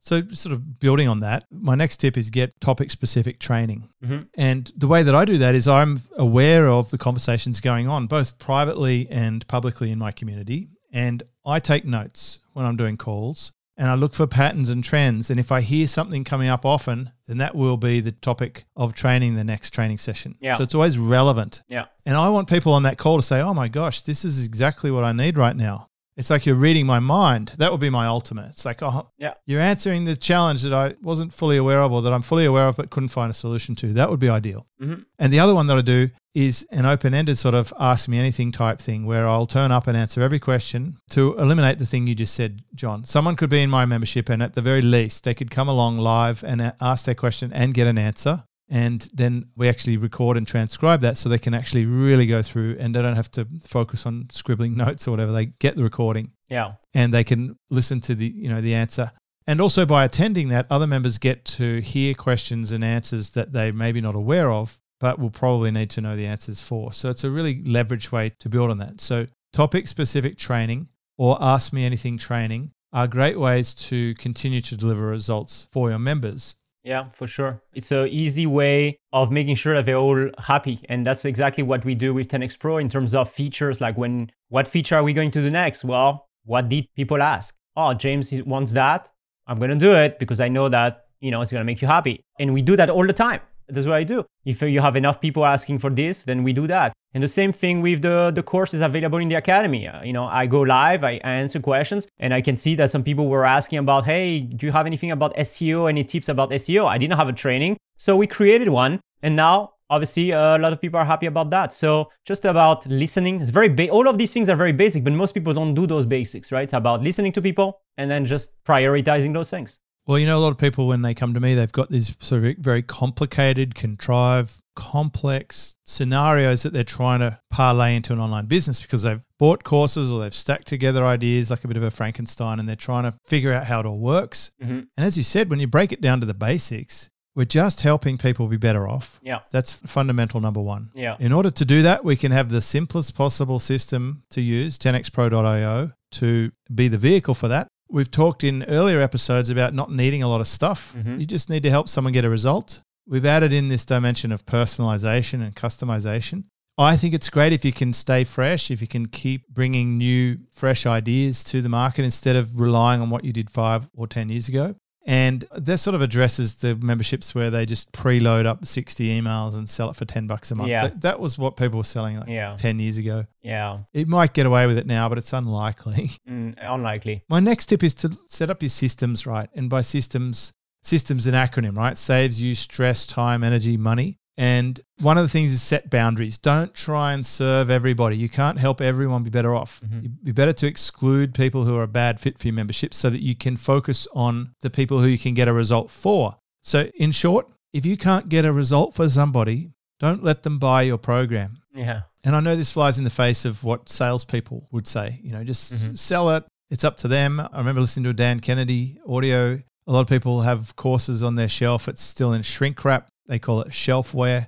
So, 0.02 0.22
sort 0.32 0.54
of 0.54 0.80
building 0.80 1.08
on 1.08 1.20
that, 1.20 1.46
my 1.52 1.76
next 1.76 1.98
tip 1.98 2.18
is 2.18 2.30
get 2.30 2.60
topic 2.62 2.92
specific 2.92 3.40
training. 3.40 3.90
Mm-hmm. 4.04 4.24
And 4.36 4.72
the 4.78 4.88
way 4.88 5.04
that 5.04 5.16
I 5.16 5.26
do 5.26 5.38
that 5.40 5.54
is 5.54 5.68
I'm 5.68 6.02
aware 6.16 6.68
of 6.68 6.90
the 6.92 6.98
conversations 6.98 7.60
going 7.60 7.88
on, 7.88 8.08
both 8.08 8.40
privately 8.40 9.08
and 9.10 9.46
publicly 9.48 9.92
in 9.92 10.00
my 10.00 10.12
community. 10.12 10.70
And 10.94 11.24
I 11.46 11.60
take 11.60 11.86
notes 11.86 12.40
when 12.54 12.66
I'm 12.66 12.78
doing 12.78 12.96
calls 12.96 13.52
and 13.78 13.90
I 13.90 13.96
look 13.96 14.14
for 14.14 14.26
patterns 14.26 14.70
and 14.70 14.84
trends. 14.84 15.30
And 15.30 15.40
if 15.40 15.52
I 15.52 15.62
hear 15.62 15.88
something 15.88 16.24
coming 16.24 16.50
up 16.50 16.66
often, 16.66 17.12
then 17.28 17.38
that 17.38 17.56
will 17.56 17.78
be 17.78 18.00
the 18.00 18.12
topic 18.12 18.66
of 18.76 18.94
training 18.94 19.36
the 19.36 19.44
next 19.44 19.72
training 19.72 20.00
session. 20.00 20.36
Yeah. 20.42 20.56
So 20.56 20.64
it's 20.64 20.74
always 20.76 20.98
relevant. 20.98 21.62
Yeah. 21.70 21.86
And 22.06 22.18
I 22.18 22.30
want 22.30 22.50
people 22.50 22.74
on 22.74 22.84
that 22.84 22.98
call 22.98 23.18
to 23.18 23.24
say, 23.24 23.40
oh 23.42 23.54
my 23.54 23.68
gosh, 23.68 24.02
this 24.02 24.26
is 24.26 24.46
exactly 24.46 24.90
what 24.90 25.04
I 25.04 25.12
need 25.12 25.38
right 25.38 25.56
now. 25.56 25.90
It's 26.18 26.30
like 26.32 26.46
you're 26.46 26.56
reading 26.56 26.86
my 26.88 27.00
mind. 27.00 27.54
That 27.60 27.72
would 27.72 27.80
be 27.80 27.90
my 27.92 28.08
ultimate. 28.08 28.50
It's 28.50 28.66
like, 28.66 28.82
oh, 28.82 29.10
Yeah. 29.20 29.36
you're 29.46 29.62
answering 29.62 30.06
the 30.06 30.16
challenge 30.18 30.64
that 30.64 30.74
I 30.74 30.96
wasn't 31.02 31.32
fully 31.32 31.58
aware 31.58 31.82
of 31.82 31.92
or 31.92 32.02
that 32.02 32.12
I'm 32.12 32.24
fully 32.24 32.46
aware 32.46 32.68
of 32.68 32.76
but 32.76 32.90
couldn't 32.90 33.10
find 33.10 33.30
a 33.30 33.36
solution 33.36 33.76
to. 33.76 33.94
That 33.94 34.10
would 34.10 34.20
be 34.20 34.28
ideal. 34.30 34.66
Mhm. 34.82 35.06
And 35.20 35.32
the 35.32 35.40
other 35.40 35.54
one 35.54 35.68
that 35.68 35.78
I 35.78 35.82
do 35.82 36.10
is 36.34 36.66
an 36.72 36.86
open 36.86 37.14
ended 37.14 37.38
sort 37.38 37.56
of 37.56 37.74
ask 37.80 38.08
me 38.08 38.20
anything 38.20 38.52
type 38.52 38.80
thing 38.80 39.06
where 39.06 39.28
I'll 39.28 39.48
turn 39.48 39.72
up 39.72 39.88
and 39.88 39.98
answer 39.98 40.22
every 40.22 40.40
question 40.40 40.98
to 41.12 41.36
eliminate 41.38 41.80
the 41.80 41.86
thing 41.86 42.06
you 42.08 42.14
just 42.16 42.34
said, 42.36 42.62
John. 42.76 43.04
Someone 43.06 43.36
could 43.36 43.50
be 43.50 43.62
in 43.62 43.70
my 43.72 43.86
membership 43.86 44.30
and 44.30 44.44
at 44.44 44.54
the 44.54 44.62
very 44.62 44.82
least 44.84 45.24
they 45.24 45.34
could 45.34 45.50
come 45.52 45.68
along 45.68 45.98
live 45.98 46.44
and 46.44 46.74
ask 46.82 47.06
their 47.06 47.16
question 47.16 47.52
and 47.54 47.74
get 47.74 47.88
an 47.88 47.98
answer. 47.98 48.44
And 48.70 49.08
then 49.14 49.50
we 49.56 49.70
actually 49.70 49.98
record 49.98 50.36
and 50.36 50.46
transcribe 50.46 51.02
that 51.02 51.18
so 51.18 51.30
they 51.30 51.40
can 51.40 51.54
actually 51.54 51.86
really 51.86 52.26
go 52.26 52.42
through 52.42 52.76
and 52.80 52.94
they 52.94 53.02
don't 53.02 53.16
have 53.16 53.32
to 53.32 53.48
focus 53.66 54.06
on 54.06 54.28
scribbling 54.32 54.76
notes 54.86 55.08
or 55.08 55.12
whatever. 55.12 55.32
They 55.32 55.46
get 55.46 55.76
the 55.76 55.84
recording. 55.84 56.32
Yeah. 56.50 56.74
and 56.94 57.14
they 57.14 57.26
can 57.26 57.58
listen 57.70 58.00
to 58.02 58.16
the 58.16 58.26
you 58.26 58.48
know 58.50 58.62
the 58.62 58.74
answer. 58.74 59.12
And 59.48 59.60
also 59.60 59.86
by 59.86 60.06
attending 60.06 60.48
that 60.50 60.66
other 60.70 60.88
members 60.88 61.18
get 61.18 61.44
to 61.46 61.82
hear 61.82 62.14
questions 62.14 62.72
and 62.72 62.84
answers 62.84 63.32
that 63.32 63.52
they 63.52 63.72
may 63.72 63.92
be 63.92 64.02
not 64.02 64.16
aware 64.16 64.50
of 64.50 64.80
but 65.00 65.20
will 65.20 65.30
probably 65.30 65.72
need 65.72 65.90
to 65.92 66.02
know 66.02 66.16
the 66.16 66.26
answers 66.26 66.62
for. 66.62 66.92
So 66.92 67.10
it's 67.10 67.24
a 67.24 67.30
really 67.30 67.62
leveraged 67.64 68.12
way 68.12 68.32
to 68.40 68.50
build 68.50 68.72
on 68.72 68.78
that. 68.80 69.02
So 69.02 69.28
topic 69.54 69.88
specific 69.88 70.38
training 70.38 70.90
or 71.18 71.38
ask 71.40 71.74
me 71.74 71.86
anything 71.86 72.18
training 72.18 72.72
are 72.94 73.08
great 73.08 73.40
ways 73.40 73.74
to 73.76 74.16
continue 74.16 74.62
to 74.62 74.78
deliver 74.78 75.06
results 75.06 75.68
for 75.72 75.90
your 75.90 76.00
members 76.00 76.56
Yeah, 76.88 77.10
for 77.10 77.28
sure. 77.28 77.62
It's 77.74 77.92
a 77.92 78.06
easy 78.06 78.46
way 78.46 78.98
of 79.12 79.30
making 79.30 79.56
sure 79.56 79.76
that 79.76 79.86
they're 79.86 79.98
all 79.98 80.30
happy. 80.38 80.80
And 80.88 81.06
that's 81.06 81.26
exactly 81.26 81.62
what 81.62 81.84
we 81.84 81.96
do 81.96 82.14
with 82.14 82.30
10X 82.30 82.58
Pro 82.58 82.78
in 82.78 82.88
terms 82.88 83.14
of 83.14 83.30
features. 83.30 83.82
Like 83.82 83.98
when, 83.98 84.32
what 84.48 84.70
feature 84.70 84.96
are 84.96 85.04
we 85.04 85.12
going 85.12 85.32
to 85.32 85.42
do 85.42 85.50
next? 85.50 85.84
Well, 85.84 86.30
what 86.46 86.70
did 86.70 86.88
people 86.96 87.22
ask? 87.22 87.54
Oh, 87.76 87.94
James 87.94 88.32
wants 88.46 88.72
that. 88.72 89.12
I'm 89.48 89.60
going 89.60 89.72
to 89.72 89.76
do 89.76 89.92
it 89.92 90.18
because 90.18 90.40
I 90.40 90.48
know 90.48 90.70
that, 90.70 91.08
you 91.20 91.30
know, 91.30 91.42
it's 91.42 91.52
going 91.52 91.60
to 91.60 91.66
make 91.66 91.82
you 91.82 91.90
happy. 91.90 92.22
And 92.40 92.54
we 92.54 92.62
do 92.62 92.78
that 92.78 92.90
all 92.90 93.06
the 93.06 93.12
time. 93.12 93.42
That's 93.70 93.86
what 93.86 93.96
I 93.96 94.04
do. 94.04 94.26
If 94.46 94.62
you 94.62 94.80
have 94.80 94.96
enough 94.96 95.20
people 95.20 95.46
asking 95.46 95.80
for 95.80 95.90
this, 95.90 96.24
then 96.24 96.44
we 96.44 96.54
do 96.54 96.68
that. 96.68 96.94
And 97.14 97.24
the 97.24 97.28
same 97.28 97.52
thing 97.52 97.82
with 97.82 98.02
the, 98.02 98.32
the 98.34 98.44
courses 98.44 98.82
available 98.82 99.18
in 99.18 99.28
the 99.28 99.36
academy. 99.36 99.88
Uh, 99.88 100.04
you 100.04 100.14
know, 100.14 100.26
I 100.26 100.46
go 100.46 100.62
live, 100.62 101.04
I, 101.04 101.14
answer 101.24 101.60
questions, 101.60 102.08
and 102.20 102.34
I 102.34 102.42
can 102.42 102.56
see 102.56 102.76
that 102.76 102.92
some 102.92 103.04
people 103.04 103.28
were 103.28 103.46
asking 103.46 103.80
about, 103.80 104.06
hey, 104.06 104.40
do 104.40 104.66
you 104.66 104.72
have 104.72 104.86
anything 104.86 105.12
about 105.12 105.36
SEO? 105.36 105.90
Any 105.90 106.04
tips 106.04 106.30
about 106.30 106.52
SEO? 106.52 106.86
I 106.86 106.98
didn't 106.98 107.18
have 107.18 107.28
a 107.28 107.34
training. 107.34 107.78
So 107.98 108.16
we 108.16 108.28
created 108.28 108.70
one. 108.70 109.00
And 109.24 109.36
now, 109.36 109.74
obviously, 109.90 110.32
uh, 110.32 110.58
a 110.58 110.60
lot 110.60 110.74
of 110.74 110.80
people 110.80 111.00
are 111.00 111.06
happy 111.06 111.26
about 111.26 111.50
that. 111.50 111.74
So 111.74 112.12
just 112.26 112.46
about 112.46 112.86
listening. 112.86 113.42
It's 113.42 113.50
very 113.50 113.70
ba- 113.70 113.90
all 113.90 114.08
of 114.08 114.18
these 114.18 114.32
things 114.32 114.50
are 114.50 114.56
very 114.56 114.74
basic, 114.74 115.04
but 115.04 115.14
most 115.14 115.34
people 115.34 115.54
don't 115.54 115.74
do 115.74 115.88
those 115.88 116.06
basics, 116.06 116.52
right? 116.52 116.64
It's 116.64 116.74
about 116.74 117.02
listening 117.02 117.32
to 117.34 117.42
people 117.42 117.82
and 117.98 118.12
then 118.12 118.26
just 118.26 118.52
prioritizing 118.64 119.34
those 119.34 119.50
things. 119.50 119.80
Well, 120.08 120.18
you 120.18 120.26
know, 120.26 120.38
a 120.38 120.40
lot 120.40 120.52
of 120.52 120.58
people, 120.58 120.88
when 120.88 121.02
they 121.02 121.14
come 121.14 121.34
to 121.34 121.40
me, 121.40 121.54
they've 121.54 121.72
got 121.72 121.90
these 121.90 122.16
sort 122.22 122.44
of 122.44 122.58
very 122.58 122.82
complicated, 122.82 123.76
contrived, 123.76 124.56
complex 124.76 125.76
scenarios 125.84 126.64
that 126.64 126.72
they're 126.72 126.84
trying 126.84 127.20
to 127.20 127.40
parlay 127.50 127.96
into 127.96 128.14
an 128.14 128.20
online 128.20 128.46
business 128.46 128.80
because 128.80 129.02
they've 129.02 129.22
bought 129.38 129.64
courses 129.64 130.12
or 130.12 130.22
they've 130.22 130.34
stacked 130.34 130.68
together 130.68 131.06
ideas 131.06 131.50
like 131.50 131.64
a 131.64 131.68
bit 131.68 131.78
of 131.78 131.84
a 131.84 131.92
Frankenstein 131.92 132.60
and 132.60 132.70
they're 132.70 132.76
trying 132.76 133.04
to 133.04 133.14
figure 133.26 133.52
out 133.52 133.66
how 133.66 133.80
it 133.82 133.86
all 133.86 134.00
works. 134.00 134.52
Mm-hmm. 134.62 134.72
And 134.72 135.06
as 135.06 135.18
you 135.18 135.24
said, 135.24 135.50
when 135.50 135.60
you 135.60 135.68
break 135.68 135.92
it 135.92 136.00
down 136.00 136.20
to 136.22 136.26
the 136.26 136.34
basics, 136.34 137.10
we're 137.36 137.46
just 137.46 137.82
helping 137.82 138.18
people 138.18 138.48
be 138.48 138.58
better 138.58 138.88
off. 138.88 139.20
Yeah. 139.22 139.40
That's 139.52 139.74
fundamental 139.74 140.40
number 140.40 140.62
one. 140.62 140.90
Yeah. 140.96 141.18
In 141.20 141.34
order 141.34 141.52
to 141.52 141.66
do 141.66 141.82
that, 141.82 142.06
we 142.06 142.16
can 142.16 142.32
have 142.32 142.50
the 142.50 142.62
simplest 142.62 143.16
possible 143.16 143.60
system 143.60 144.24
to 144.32 144.42
use, 144.42 144.78
10xpro.io, 144.80 145.92
to 146.14 146.52
be 146.74 146.88
the 146.88 146.98
vehicle 146.98 147.34
for 147.34 147.48
that. 147.50 147.68
We've 147.90 148.12
talked 148.12 148.44
in 148.44 148.64
earlier 148.66 149.00
episodes 149.02 149.50
about 149.50 149.74
not 149.74 149.92
needing 149.92 150.22
a 150.24 150.28
lot 150.28 150.42
of 150.42 150.48
stuff. 150.48 150.94
Mhm. 150.98 151.20
You 151.20 151.26
just 151.26 151.50
need 151.50 151.64
to 151.64 151.70
help 151.70 151.88
someone 151.90 152.14
get 152.14 152.26
a 152.26 152.30
result. 152.30 152.82
We've 153.08 153.26
added 153.26 153.54
in 153.54 153.70
this 153.70 153.86
dimension 153.86 154.32
of 154.32 154.46
personalization 154.46 155.42
and 155.42 155.56
customization. 155.56 156.44
I 156.78 156.96
think 156.98 157.14
it's 157.16 157.30
great 157.30 157.54
if 157.54 157.66
you 157.66 157.72
can 157.72 157.94
stay 157.94 158.24
fresh, 158.24 158.70
if 158.70 158.82
you 158.82 158.88
can 158.88 159.08
keep 159.08 159.48
bringing 159.50 159.98
new, 159.98 160.38
fresh 160.52 160.86
ideas 160.86 161.44
to 161.46 161.62
the 161.62 161.70
market 161.70 162.06
instead 162.06 162.36
of 162.36 162.60
relying 162.60 163.02
on 163.02 163.10
what 163.10 163.24
you 163.26 163.34
did 163.34 163.50
five 163.50 163.88
or 163.96 164.06
10 164.08 164.30
years 164.30 164.48
ago. 164.48 164.76
And 165.08 165.46
that 165.56 165.78
sort 165.78 165.96
of 165.96 166.02
addresses 166.02 166.56
the 166.56 166.76
memberships 166.76 167.34
where 167.34 167.50
they 167.50 167.66
just 167.66 167.94
preload 167.94 168.46
up 168.46 168.66
60 168.66 169.22
emails 169.22 169.56
and 169.56 169.70
sell 169.70 169.90
it 169.90 169.96
for 169.96 170.04
10 170.04 170.28
bucks 170.28 170.52
a 170.52 170.56
month. 170.56 170.70
Yeah. 170.70 170.88
That, 170.90 171.02
that 171.02 171.20
was 171.22 171.38
what 171.38 171.56
people 171.56 171.78
were 171.78 171.86
selling 171.86 172.20
like 172.20 172.28
Yeah. 172.28 172.56
10 172.58 172.78
years 172.80 172.98
ago. 172.98 173.26
Yeah. 173.42 173.80
It 173.94 174.10
might 174.10 174.34
get 174.34 174.46
away 174.46 174.68
with 174.68 174.78
it 174.78 174.86
now, 174.86 175.08
but 175.08 175.18
it's 175.18 175.32
unlikely. 175.34 176.12
Mm, 176.28 176.56
unlikely. 176.62 177.24
My 177.30 177.40
next 177.40 177.68
tip 177.68 177.84
is 177.84 177.94
to 177.96 178.12
set 178.28 178.50
up 178.50 178.62
your 178.62 178.70
systems 178.70 179.26
right. 179.26 179.50
And 179.56 179.70
by 179.70 179.82
systems, 179.82 180.52
systems 180.84 181.26
an 181.26 181.34
acronym, 181.36 181.78
right? 181.78 181.98
Saves 181.98 182.42
you 182.42 182.54
stress, 182.54 183.08
time, 183.08 183.46
energy, 183.46 183.78
money. 183.78 184.20
And 184.38 184.80
one 185.00 185.18
of 185.18 185.24
the 185.24 185.30
things 185.30 185.52
is 185.52 185.62
set 185.64 185.90
boundaries. 185.90 186.38
Don't 186.38 186.74
try 186.74 187.14
and 187.14 187.26
serve 187.26 187.70
everybody. 187.72 188.16
You 188.18 188.30
can't 188.30 188.60
help 188.60 188.82
everyone 188.82 189.24
be 189.24 189.32
better 189.32 189.56
off. 189.56 189.82
Mhm. 189.84 190.00
It'd 190.00 190.24
be 190.26 190.32
better 190.32 190.54
to 190.54 190.68
exclude 190.68 191.34
people 191.34 191.66
who 191.66 191.76
are 191.76 191.84
a 191.84 191.88
bad 191.88 192.20
fit 192.20 192.38
for 192.38 192.48
your 192.48 192.54
membership 192.54 192.94
so 192.94 193.10
that 193.10 193.22
you 193.22 193.36
can 193.36 193.58
focus 193.58 194.08
on 194.14 194.52
the 194.62 194.70
people 194.70 195.00
who 195.02 195.08
you 195.08 195.18
can 195.18 195.34
get 195.34 195.48
a 195.48 195.54
result 195.54 195.90
for. 195.90 196.36
So, 196.64 196.90
in 197.00 197.12
short, 197.12 197.48
if 197.74 197.86
you 197.86 197.98
can't 197.98 198.30
get 198.30 198.46
a 198.46 198.54
result 198.54 198.94
for 198.94 199.10
somebody, 199.10 199.72
don't 200.00 200.24
let 200.24 200.44
them 200.44 200.60
buy 200.60 200.84
your 200.84 200.98
program. 201.00 201.58
Yeah. 201.74 202.02
And 202.24 202.36
I 202.36 202.40
know 202.40 202.56
this 202.56 202.72
flies 202.72 202.98
in 203.00 203.04
the 203.06 203.10
face 203.10 203.44
of 203.46 203.64
what 203.64 203.90
salespeople 203.90 204.68
would 204.72 204.86
say. 204.88 205.20
You 205.24 205.32
know, 205.32 205.44
just 205.44 205.74
Mhm. 205.74 205.98
sell 205.98 206.30
it. 206.32 206.44
It's 206.70 206.84
up 206.84 206.98
to 206.98 207.08
them. 207.08 207.40
I 207.40 207.58
remember 207.58 207.82
listening 207.82 208.04
to 208.04 208.10
a 208.12 208.14
Dan 208.14 208.40
Kennedy 208.40 208.98
audio. 209.08 209.60
A 209.88 209.92
lot 209.92 210.02
of 210.02 210.08
people 210.08 210.42
have 210.42 210.76
courses 210.76 211.24
on 211.24 211.36
their 211.36 211.48
shelf. 211.48 211.88
It's 211.88 212.02
still 212.04 212.34
in 212.34 212.42
shrink 212.42 212.84
wrap. 212.84 213.08
They 213.28 213.40
call 213.40 213.62
it 213.62 213.70
shelfware. 213.70 214.48